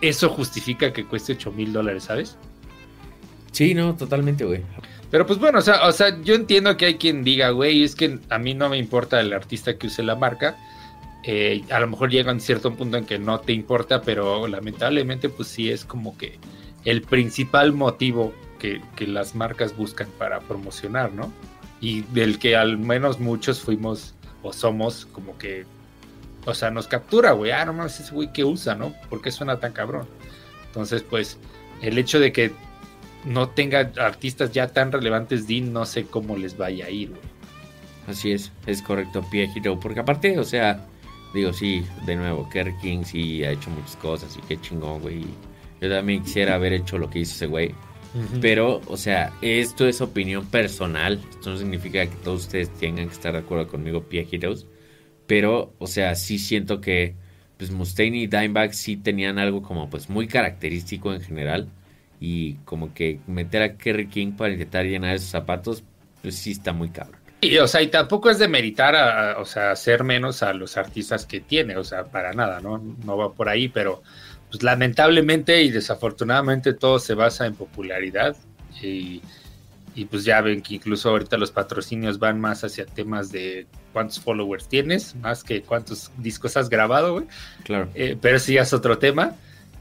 eso 0.00 0.28
justifica 0.28 0.92
que 0.92 1.06
cueste 1.06 1.32
8 1.32 1.52
mil 1.52 1.72
dólares, 1.72 2.04
¿sabes? 2.04 2.36
Sí, 3.56 3.72
no, 3.72 3.96
totalmente, 3.96 4.44
güey. 4.44 4.60
Pero 5.10 5.24
pues 5.26 5.38
bueno, 5.38 5.60
o 5.60 5.62
sea, 5.62 5.86
o 5.86 5.92
sea, 5.92 6.20
yo 6.22 6.34
entiendo 6.34 6.76
que 6.76 6.84
hay 6.84 6.96
quien 6.96 7.24
diga, 7.24 7.48
güey, 7.48 7.84
es 7.84 7.94
que 7.94 8.18
a 8.28 8.38
mí 8.38 8.52
no 8.52 8.68
me 8.68 8.76
importa 8.76 9.18
el 9.18 9.32
artista 9.32 9.78
que 9.78 9.86
use 9.86 10.02
la 10.02 10.14
marca. 10.14 10.58
Eh, 11.22 11.64
a 11.70 11.80
lo 11.80 11.86
mejor 11.86 12.10
llega 12.10 12.30
a 12.30 12.34
un 12.34 12.40
cierto 12.40 12.74
punto 12.74 12.98
en 12.98 13.06
que 13.06 13.18
no 13.18 13.40
te 13.40 13.54
importa, 13.54 14.02
pero 14.02 14.46
lamentablemente 14.46 15.30
pues 15.30 15.48
sí 15.48 15.70
es 15.70 15.86
como 15.86 16.18
que 16.18 16.38
el 16.84 17.00
principal 17.00 17.72
motivo 17.72 18.34
que, 18.58 18.82
que 18.94 19.06
las 19.06 19.34
marcas 19.34 19.74
buscan 19.74 20.08
para 20.18 20.40
promocionar, 20.40 21.12
¿no? 21.12 21.32
Y 21.80 22.02
del 22.02 22.38
que 22.38 22.56
al 22.56 22.76
menos 22.76 23.20
muchos 23.20 23.60
fuimos 23.60 24.14
o 24.42 24.52
somos 24.52 25.06
como 25.06 25.38
que 25.38 25.64
o 26.44 26.52
sea, 26.52 26.70
nos 26.70 26.88
captura, 26.88 27.32
güey. 27.32 27.52
Ah, 27.52 27.64
no 27.64 27.72
mames, 27.72 28.00
ese 28.00 28.12
güey 28.12 28.32
que 28.34 28.44
usa, 28.44 28.74
¿no? 28.74 28.92
¿Por 29.08 29.22
qué 29.22 29.32
suena 29.32 29.58
tan 29.60 29.72
cabrón? 29.72 30.06
Entonces, 30.66 31.02
pues, 31.02 31.38
el 31.80 31.96
hecho 31.98 32.20
de 32.20 32.32
que 32.32 32.52
no 33.26 33.50
tenga 33.50 33.92
artistas 33.98 34.52
ya 34.52 34.68
tan 34.68 34.92
relevantes, 34.92 35.46
Dean, 35.46 35.72
no 35.72 35.84
sé 35.84 36.04
cómo 36.06 36.36
les 36.36 36.56
vaya 36.56 36.86
a 36.86 36.90
ir, 36.90 37.10
güey. 37.10 37.20
Así 38.06 38.30
es, 38.30 38.52
es 38.66 38.82
correcto, 38.82 39.24
Pie 39.30 39.50
Hero. 39.54 39.78
Porque 39.80 40.00
aparte, 40.00 40.38
o 40.38 40.44
sea, 40.44 40.86
digo, 41.34 41.52
sí, 41.52 41.84
de 42.06 42.16
nuevo, 42.16 42.48
Kerry 42.48 42.76
King 42.80 43.02
sí 43.04 43.44
ha 43.44 43.50
hecho 43.50 43.68
muchas 43.70 43.96
cosas 43.96 44.36
y 44.36 44.46
qué 44.46 44.60
chingón, 44.60 45.00
güey. 45.00 45.24
Yo 45.80 45.90
también 45.90 46.22
quisiera 46.22 46.54
haber 46.54 46.72
hecho 46.72 46.98
lo 46.98 47.10
que 47.10 47.20
hizo 47.20 47.34
ese 47.34 47.46
güey. 47.46 47.74
Pero, 48.40 48.80
o 48.86 48.96
sea, 48.96 49.30
esto 49.42 49.86
es 49.86 50.00
opinión 50.00 50.46
personal. 50.46 51.20
Esto 51.28 51.50
no 51.50 51.58
significa 51.58 52.06
que 52.06 52.16
todos 52.24 52.44
ustedes 52.44 52.72
tengan 52.78 53.08
que 53.08 53.12
estar 53.12 53.34
de 53.34 53.40
acuerdo 53.40 53.68
conmigo, 53.68 54.04
Pie 54.04 54.26
Heroes. 54.30 54.66
Pero, 55.26 55.74
o 55.78 55.86
sea, 55.86 56.14
sí 56.14 56.38
siento 56.38 56.80
que 56.80 57.14
pues 57.58 57.70
Mustaine 57.70 58.16
y 58.18 58.26
Dimebag 58.26 58.74
sí 58.74 58.96
tenían 58.96 59.38
algo 59.38 59.62
como 59.62 59.90
pues 59.90 60.08
muy 60.08 60.28
característico 60.28 61.12
en 61.12 61.20
general. 61.20 61.68
Y 62.20 62.54
como 62.64 62.94
que 62.94 63.20
meter 63.26 63.62
a 63.62 63.76
Kerry 63.76 64.08
King 64.08 64.32
para 64.32 64.52
intentar 64.52 64.84
llenar 64.84 65.14
esos 65.14 65.30
zapatos, 65.30 65.84
pues 66.22 66.36
sí 66.36 66.52
está 66.52 66.72
muy 66.72 66.88
cabrón. 66.90 67.20
Y, 67.40 67.58
o 67.58 67.68
sea, 67.68 67.82
y 67.82 67.88
tampoco 67.88 68.30
es 68.30 68.38
de 68.38 68.48
meritar, 68.48 68.96
a, 68.96 69.38
o 69.38 69.44
sea, 69.44 69.70
hacer 69.70 70.04
menos 70.04 70.42
a 70.42 70.52
los 70.54 70.76
artistas 70.76 71.26
que 71.26 71.40
tiene, 71.40 71.76
o 71.76 71.84
sea, 71.84 72.04
para 72.04 72.32
nada, 72.32 72.60
¿no? 72.60 72.78
No 73.04 73.16
va 73.16 73.32
por 73.32 73.48
ahí, 73.48 73.68
pero 73.68 74.02
pues 74.50 74.62
lamentablemente 74.62 75.62
y 75.62 75.70
desafortunadamente 75.70 76.72
todo 76.72 76.98
se 76.98 77.14
basa 77.14 77.46
en 77.46 77.54
popularidad 77.54 78.36
y, 78.80 79.20
y, 79.94 80.04
pues 80.06 80.24
ya 80.24 80.40
ven 80.40 80.62
que 80.62 80.76
incluso 80.76 81.10
ahorita 81.10 81.36
los 81.36 81.50
patrocinios 81.50 82.18
van 82.18 82.40
más 82.40 82.64
hacia 82.64 82.86
temas 82.86 83.30
de 83.32 83.66
cuántos 83.92 84.20
followers 84.20 84.68
tienes, 84.68 85.14
más 85.16 85.44
que 85.44 85.62
cuántos 85.62 86.10
discos 86.18 86.56
has 86.56 86.68
grabado, 86.68 87.14
güey. 87.14 87.26
Claro. 87.64 87.88
Eh, 87.94 88.16
pero 88.20 88.38
sí 88.38 88.54
ya 88.54 88.62
es 88.62 88.72
otro 88.72 88.98
tema 88.98 89.34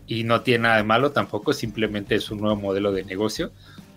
y 0.07 0.23
no 0.23 0.41
tiene 0.41 0.63
nada 0.63 0.77
de 0.77 0.83
malo 0.83 1.11
tampoco, 1.11 1.53
simplemente 1.53 2.15
es 2.15 2.29
un 2.31 2.39
nuevo 2.39 2.55
modelo 2.55 2.91
de 2.91 3.03
negocio. 3.03 3.51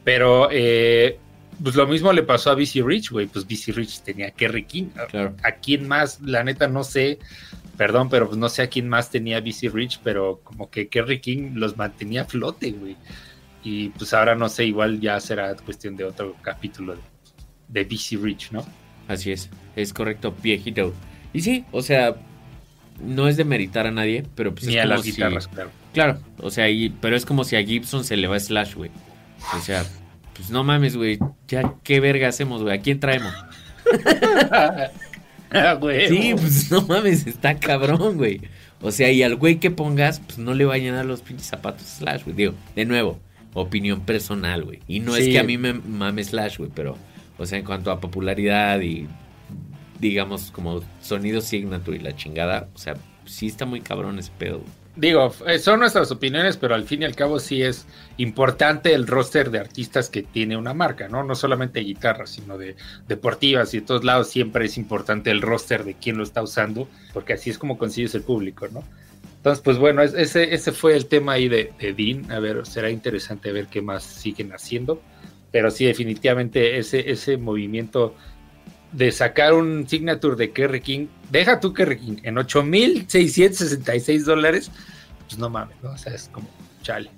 Pero 0.05 0.49
eh, 0.51 1.19
pues 1.63 1.75
lo 1.75 1.87
mismo 1.87 2.13
le 2.13 2.23
pasó 2.23 2.51
a 2.51 2.55
BC 2.55 2.83
Rich, 2.85 3.11
güey. 3.11 3.27
Pues 3.27 3.47
BC 3.47 3.73
Rich 3.75 4.01
tenía 4.03 4.31
Kerry 4.31 4.65
King. 4.65 4.87
Claro. 5.11 5.35
¿A 5.43 5.53
quién 5.53 5.87
más? 5.87 6.21
La 6.21 6.45
neta 6.45 6.69
no 6.69 6.85
sé. 6.85 7.19
Perdón, 7.77 8.09
pero 8.09 8.27
pues 8.27 8.39
no 8.39 8.49
sé 8.49 8.63
a 8.63 8.69
quién 8.69 8.89
más 8.89 9.11
tenía 9.11 9.41
BC 9.41 9.71
Rich, 9.73 10.01
pero 10.03 10.41
como 10.43 10.71
que 10.71 10.89
Kerry 10.89 11.21
King 11.21 11.53
los 11.55 11.77
mantenía 11.77 12.23
a 12.23 12.25
flote, 12.25 12.73
güey. 12.73 12.97
Y 13.63 13.91
pues 13.91 14.15
ahora 14.15 14.35
no 14.35 14.49
sé, 14.49 14.65
igual 14.65 15.01
ya 15.01 15.21
será 15.21 15.55
cuestión 15.57 15.97
de 15.97 16.05
otro 16.05 16.35
capítulo 16.43 16.97
de, 16.97 17.03
de 17.69 17.85
BC 17.85 18.17
Rich, 18.21 18.53
¿no? 18.53 18.65
Así 19.07 19.31
es, 19.31 19.49
es 19.77 19.93
correcto, 19.93 20.35
viejito. 20.43 20.93
Y 21.33 21.41
sí, 21.41 21.65
o 21.71 21.83
sea, 21.83 22.17
no 23.03 23.29
es 23.29 23.37
de 23.37 23.45
meritar 23.45 23.87
a 23.87 23.91
nadie, 23.91 24.25
pero 24.35 24.55
pues 24.55 24.67
Ni 24.67 24.75
es 24.75 24.81
a 24.81 24.83
como 24.85 24.95
las 24.95 25.05
si- 25.05 25.11
guitarras, 25.13 25.49
claro. 25.49 25.71
Claro, 25.93 26.19
o 26.41 26.51
sea, 26.51 26.69
y, 26.69 26.91
pero 26.91 27.17
es 27.17 27.25
como 27.25 27.45
si 27.45 27.57
a 27.57 27.63
Gibson 27.65 28.05
se 28.05 28.17
le 28.17 28.29
va 28.29 28.39
Slash, 28.39 28.75
güey. 28.75 28.91
O 29.57 29.61
sea, 29.61 29.85
pues 30.35 30.51
no 30.51 30.63
mames, 30.65 30.97
güey. 30.97 31.19
Ya, 31.49 31.75
¿qué 31.83 31.99
verga 32.01 32.29
hacemos, 32.29 32.63
güey? 32.63 32.77
¿A 32.77 32.81
quién 32.81 33.01
traemos? 33.01 33.33
Ah, 35.51 35.75
güey. 35.81 36.09
Sí, 36.09 36.35
pues 36.37 36.71
no 36.71 36.83
mames, 36.83 37.27
está 37.27 37.59
cabrón, 37.59 38.19
güey. 38.19 38.41
O 38.83 38.93
sea, 38.93 39.11
y 39.11 39.23
al 39.23 39.35
güey 39.37 39.59
que 39.59 39.71
pongas, 39.71 40.21
pues 40.21 40.39
no 40.39 40.53
le 40.53 40.67
va 40.67 40.75
a 40.75 40.79
llenar 40.79 41.07
los 41.07 41.23
pinches 41.23 41.47
zapatos 41.47 41.87
Slash, 41.87 42.25
güey. 42.25 42.37
Digo, 42.37 42.55
de 42.77 42.85
nuevo, 42.85 43.19
opinión 43.55 44.03
personal, 44.03 44.65
güey. 44.65 44.81
Y 44.87 45.01
no 45.01 45.17
es 45.17 45.27
que 45.27 45.39
a 45.39 45.43
mí 45.45 45.57
me 45.57 45.73
mame 45.73 46.23
Slash, 46.23 46.59
güey, 46.59 46.71
pero, 46.75 46.99
o 47.39 47.47
sea, 47.47 47.59
en 47.59 47.65
cuanto 47.65 47.91
a 47.91 47.99
popularidad 47.99 48.79
y, 48.81 49.09
digamos, 49.99 50.51
como 50.51 50.83
sonido 51.01 51.41
signature 51.41 51.97
y 51.97 52.01
la 52.01 52.15
chingada, 52.17 52.69
o 52.75 52.79
sea, 52.79 52.95
sí 53.25 53.47
está 53.47 53.67
muy 53.67 53.81
cabrón 53.81 54.19
ese 54.19 54.33
pedo. 54.39 54.63
Digo, 54.97 55.33
eh, 55.47 55.61
son 55.61 55.79
nuestras 55.79 56.11
opiniones, 56.11 56.57
pero 56.57 56.75
al 56.75 56.83
fin 56.85 57.03
y 57.03 57.05
al 57.05 57.15
cabo 57.15 57.39
sí 57.39 57.63
es 57.63 57.87
importante 58.17 58.93
el 58.95 59.07
roster 59.07 59.51
de 59.53 59.61
artistas 59.61 60.11
que 60.11 60.25
tiene 60.25 60.57
una 60.57 60.75
marca, 60.75 61.07
¿no? 61.09 61.23
No 61.23 61.37
solamente 61.37 61.79
guitarras, 61.81 62.31
sino 62.31 62.59
de 62.59 62.75
deportivas 63.07 63.73
y 63.75 63.81
de 63.81 63.87
todos 63.87 64.03
lados 64.03 64.29
siempre 64.29 64.65
es 64.67 64.77
importante 64.77 65.31
el 65.31 65.41
roster 65.41 65.85
de 65.85 65.95
quién 65.95 66.17
lo 66.19 66.25
está 66.25 66.43
usando, 66.43 66.89
porque 67.13 67.35
así 67.35 67.49
es 67.51 67.59
como 67.59 67.79
consigues 67.79 68.15
el 68.17 68.23
público, 68.23 68.67
¿no? 68.73 68.83
Entonces, 69.37 69.63
pues 69.63 69.79
bueno, 69.79 70.03
es- 70.03 70.15
ese, 70.15 70.53
ese 70.53 70.73
fue 70.73 70.97
el 70.97 71.07
tema 71.07 71.33
ahí 71.35 71.49
de, 71.49 71.73
de 71.79 71.93
Dean. 71.93 72.31
A 72.33 72.41
ver, 72.41 72.67
será 72.67 72.91
interesante 72.91 73.53
ver 73.53 73.69
qué 73.69 73.81
más 73.81 74.03
siguen 74.03 74.53
haciendo. 74.53 75.01
Pero 75.53 75.71
sí, 75.71 75.87
definitivamente 75.87 76.77
ese, 76.79 77.11
ese 77.11 77.37
movimiento 77.39 78.15
de 78.93 79.13
sacar 79.13 79.55
un 79.55 79.87
signature 79.89 80.37
de 80.37 80.53
Kerry 80.53 80.81
King, 80.81 81.07
deja 81.31 81.61
tú 81.61 81.73
Kerry 81.73 81.99
King, 81.99 82.17
en 82.23 82.37
8.666 82.37 84.25
dólares, 84.25 84.71
pues 85.27 85.39
no 85.39 85.51
mames, 85.51 85.77
¿no? 85.83 85.91
O 85.91 85.99
sea, 85.99 86.15
es 86.15 86.29
como 86.33 86.49
chale. 86.83 87.11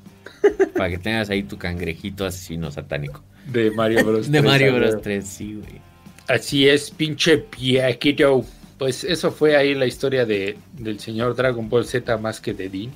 Para 0.76 0.90
que 0.90 0.98
tengas 0.98 1.30
ahí 1.30 1.42
tu 1.42 1.59
cangrejito 1.59 2.24
asesino 2.24 2.70
satánico. 2.70 3.22
De 3.46 3.70
Mario 3.70 4.04
Bros. 4.06 4.30
De 4.30 4.40
3, 4.40 4.44
Mario 4.44 4.74
Bros. 4.74 4.94
ver. 4.94 5.00
3, 5.02 5.26
sí, 5.26 5.54
güey. 5.54 5.80
Así 6.28 6.68
es, 6.68 6.90
pinche 6.90 7.38
Piequito. 7.38 8.44
Pues 8.78 9.04
eso 9.04 9.30
fue 9.30 9.56
ahí 9.56 9.74
la 9.74 9.87
historia 9.87 10.24
de, 10.24 10.56
del 10.72 10.98
señor 11.00 11.35
Dragon 11.35 11.68
Ball 11.68 11.85
Z 11.85 12.16
más 12.18 12.40
que 12.40 12.54
de 12.54 12.68
Dean. 12.68 12.90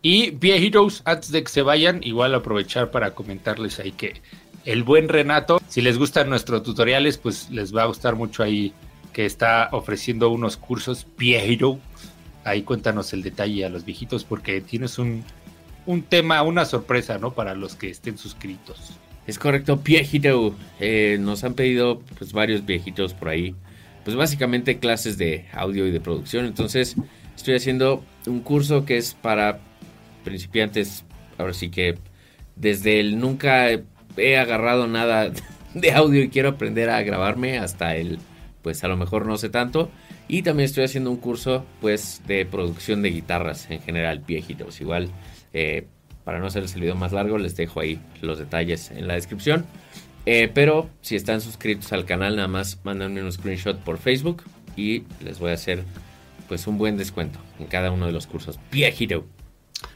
Y 0.00 0.30
viejitos, 0.30 1.02
antes 1.04 1.32
de 1.32 1.42
que 1.42 1.50
se 1.50 1.62
vayan, 1.62 2.00
igual 2.02 2.34
aprovechar 2.34 2.90
para 2.90 3.14
comentarles 3.14 3.80
ahí 3.80 3.92
que 3.92 4.22
el 4.68 4.82
buen 4.82 5.08
Renato, 5.08 5.62
si 5.66 5.80
les 5.80 5.96
gustan 5.96 6.28
nuestros 6.28 6.62
tutoriales, 6.62 7.16
pues 7.16 7.48
les 7.50 7.74
va 7.74 7.84
a 7.84 7.86
gustar 7.86 8.16
mucho 8.16 8.42
ahí 8.42 8.74
que 9.14 9.24
está 9.24 9.70
ofreciendo 9.72 10.28
unos 10.28 10.58
cursos 10.58 11.06
viejito. 11.16 11.78
Ahí 12.44 12.62
cuéntanos 12.62 13.14
el 13.14 13.22
detalle 13.22 13.64
a 13.64 13.70
los 13.70 13.86
viejitos 13.86 14.24
porque 14.24 14.60
tienes 14.60 14.98
un, 14.98 15.24
un 15.86 16.02
tema, 16.02 16.42
una 16.42 16.66
sorpresa, 16.66 17.16
¿no? 17.16 17.32
Para 17.32 17.54
los 17.54 17.76
que 17.76 17.88
estén 17.88 18.18
suscritos. 18.18 18.92
Es 19.26 19.38
correcto, 19.38 19.78
viejito. 19.78 20.54
Eh, 20.80 21.16
nos 21.18 21.44
han 21.44 21.54
pedido 21.54 22.02
pues 22.18 22.34
varios 22.34 22.66
viejitos 22.66 23.14
por 23.14 23.30
ahí. 23.30 23.54
Pues 24.04 24.16
básicamente 24.16 24.78
clases 24.78 25.16
de 25.16 25.46
audio 25.54 25.86
y 25.86 25.90
de 25.92 26.00
producción. 26.00 26.44
Entonces 26.44 26.94
estoy 27.34 27.54
haciendo 27.54 28.04
un 28.26 28.40
curso 28.40 28.84
que 28.84 28.98
es 28.98 29.14
para 29.14 29.60
principiantes. 30.24 31.06
Ahora 31.38 31.54
sí 31.54 31.70
que 31.70 31.96
desde 32.54 33.00
el 33.00 33.18
nunca 33.18 33.70
he 34.18 34.36
agarrado 34.38 34.86
nada 34.86 35.30
de 35.74 35.92
audio 35.92 36.22
y 36.22 36.28
quiero 36.28 36.50
aprender 36.50 36.90
a 36.90 37.02
grabarme 37.02 37.58
hasta 37.58 37.96
el 37.96 38.18
pues 38.62 38.84
a 38.84 38.88
lo 38.88 38.96
mejor 38.96 39.26
no 39.26 39.38
sé 39.38 39.48
tanto. 39.48 39.90
Y 40.26 40.42
también 40.42 40.66
estoy 40.66 40.84
haciendo 40.84 41.10
un 41.10 41.16
curso 41.16 41.64
pues 41.80 42.20
de 42.26 42.44
producción 42.44 43.00
de 43.02 43.10
guitarras 43.10 43.70
en 43.70 43.80
general, 43.80 44.22
viejitos. 44.26 44.80
Igual 44.80 45.10
eh, 45.54 45.86
para 46.24 46.38
no 46.38 46.46
hacerles 46.46 46.74
el 46.74 46.82
video 46.82 46.94
más 46.94 47.12
largo, 47.12 47.38
les 47.38 47.56
dejo 47.56 47.80
ahí 47.80 47.98
los 48.20 48.38
detalles 48.38 48.90
en 48.90 49.08
la 49.08 49.14
descripción. 49.14 49.64
Eh, 50.26 50.50
pero 50.52 50.90
si 51.00 51.16
están 51.16 51.40
suscritos 51.40 51.90
al 51.94 52.04
canal, 52.04 52.36
nada 52.36 52.48
más 52.48 52.78
mándenme 52.84 53.22
un 53.22 53.32
screenshot 53.32 53.78
por 53.78 53.96
Facebook 53.96 54.42
y 54.76 55.04
les 55.24 55.38
voy 55.38 55.52
a 55.52 55.54
hacer 55.54 55.84
pues 56.46 56.66
un 56.66 56.76
buen 56.76 56.98
descuento 56.98 57.38
en 57.58 57.66
cada 57.66 57.90
uno 57.90 58.04
de 58.04 58.12
los 58.12 58.26
cursos. 58.26 58.58
Viejito. 58.70 59.26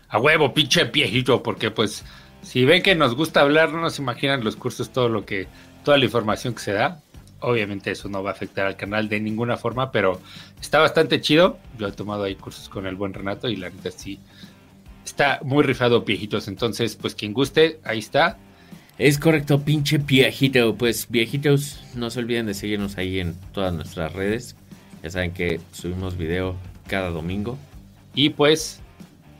A 0.08 0.18
huevo, 0.18 0.54
pinche 0.54 0.84
viejito, 0.84 1.42
porque 1.42 1.70
pues 1.70 2.04
si 2.42 2.64
ven 2.64 2.82
que 2.82 2.94
nos 2.94 3.14
gusta 3.14 3.40
hablar, 3.40 3.72
no 3.72 3.88
se 3.90 4.02
imaginan 4.02 4.44
los 4.44 4.56
cursos, 4.56 4.92
todo 4.92 5.08
lo 5.08 5.24
que, 5.24 5.46
toda 5.84 5.96
la 5.98 6.04
información 6.04 6.54
que 6.54 6.60
se 6.60 6.72
da. 6.72 7.00
Obviamente 7.40 7.90
eso 7.90 8.08
no 8.08 8.22
va 8.22 8.30
a 8.30 8.32
afectar 8.34 8.66
al 8.66 8.76
canal 8.76 9.08
de 9.08 9.20
ninguna 9.20 9.56
forma, 9.56 9.90
pero 9.90 10.20
está 10.60 10.78
bastante 10.78 11.20
chido. 11.20 11.58
Yo 11.78 11.88
he 11.88 11.92
tomado 11.92 12.24
ahí 12.24 12.36
cursos 12.36 12.68
con 12.68 12.86
el 12.86 12.94
buen 12.94 13.14
Renato 13.14 13.48
y 13.48 13.56
la 13.56 13.70
neta 13.70 13.90
sí 13.90 14.20
está 15.04 15.40
muy 15.42 15.62
rifado 15.64 16.02
viejitos. 16.02 16.48
Entonces, 16.48 16.96
pues 16.96 17.14
quien 17.14 17.32
guste, 17.32 17.80
ahí 17.84 17.98
está. 17.98 18.38
Es 18.98 19.18
correcto, 19.18 19.60
pinche 19.60 19.98
viejito. 19.98 20.74
Pues 20.76 21.08
viejitos, 21.08 21.82
no 21.94 22.10
se 22.10 22.20
olviden 22.20 22.46
de 22.46 22.54
seguirnos 22.54 22.98
ahí 22.98 23.20
en 23.20 23.34
todas 23.52 23.72
nuestras 23.72 24.12
redes. 24.12 24.56
Ya 25.02 25.10
saben 25.10 25.32
que 25.32 25.60
subimos 25.72 26.16
video 26.16 26.56
cada 26.86 27.10
domingo. 27.10 27.58
Y 28.14 28.30
pues, 28.30 28.80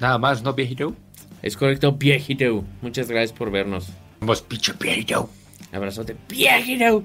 nada 0.01 0.19
más, 0.19 0.43
¿no, 0.43 0.55
viejito? 0.55 0.97
Es 1.43 1.57
correcto, 1.57 1.93
viejito. 1.93 2.65
Muchas 2.81 3.09
gracias 3.09 3.37
por 3.37 3.51
vernos. 3.51 3.89
Vamos, 4.21 4.43
pinche 4.43 4.73
viejito. 4.81 5.29
Abrazote, 5.73 6.17
viejito. 6.29 7.03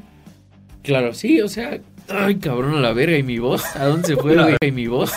Claro, 0.83 1.13
sí, 1.13 1.41
o 1.41 1.47
sea, 1.47 1.79
ay 2.07 2.35
cabrón 2.35 2.75
a 2.75 2.79
la 2.81 2.93
verga 2.93 3.17
y 3.17 3.23
mi 3.23 3.39
voz. 3.39 3.63
¿A 3.75 3.85
dónde 3.85 4.07
se 4.07 4.15
fue, 4.15 4.35
güey? 4.41 4.55
Y 4.61 4.71
mi 4.71 4.87
voz. 4.87 5.11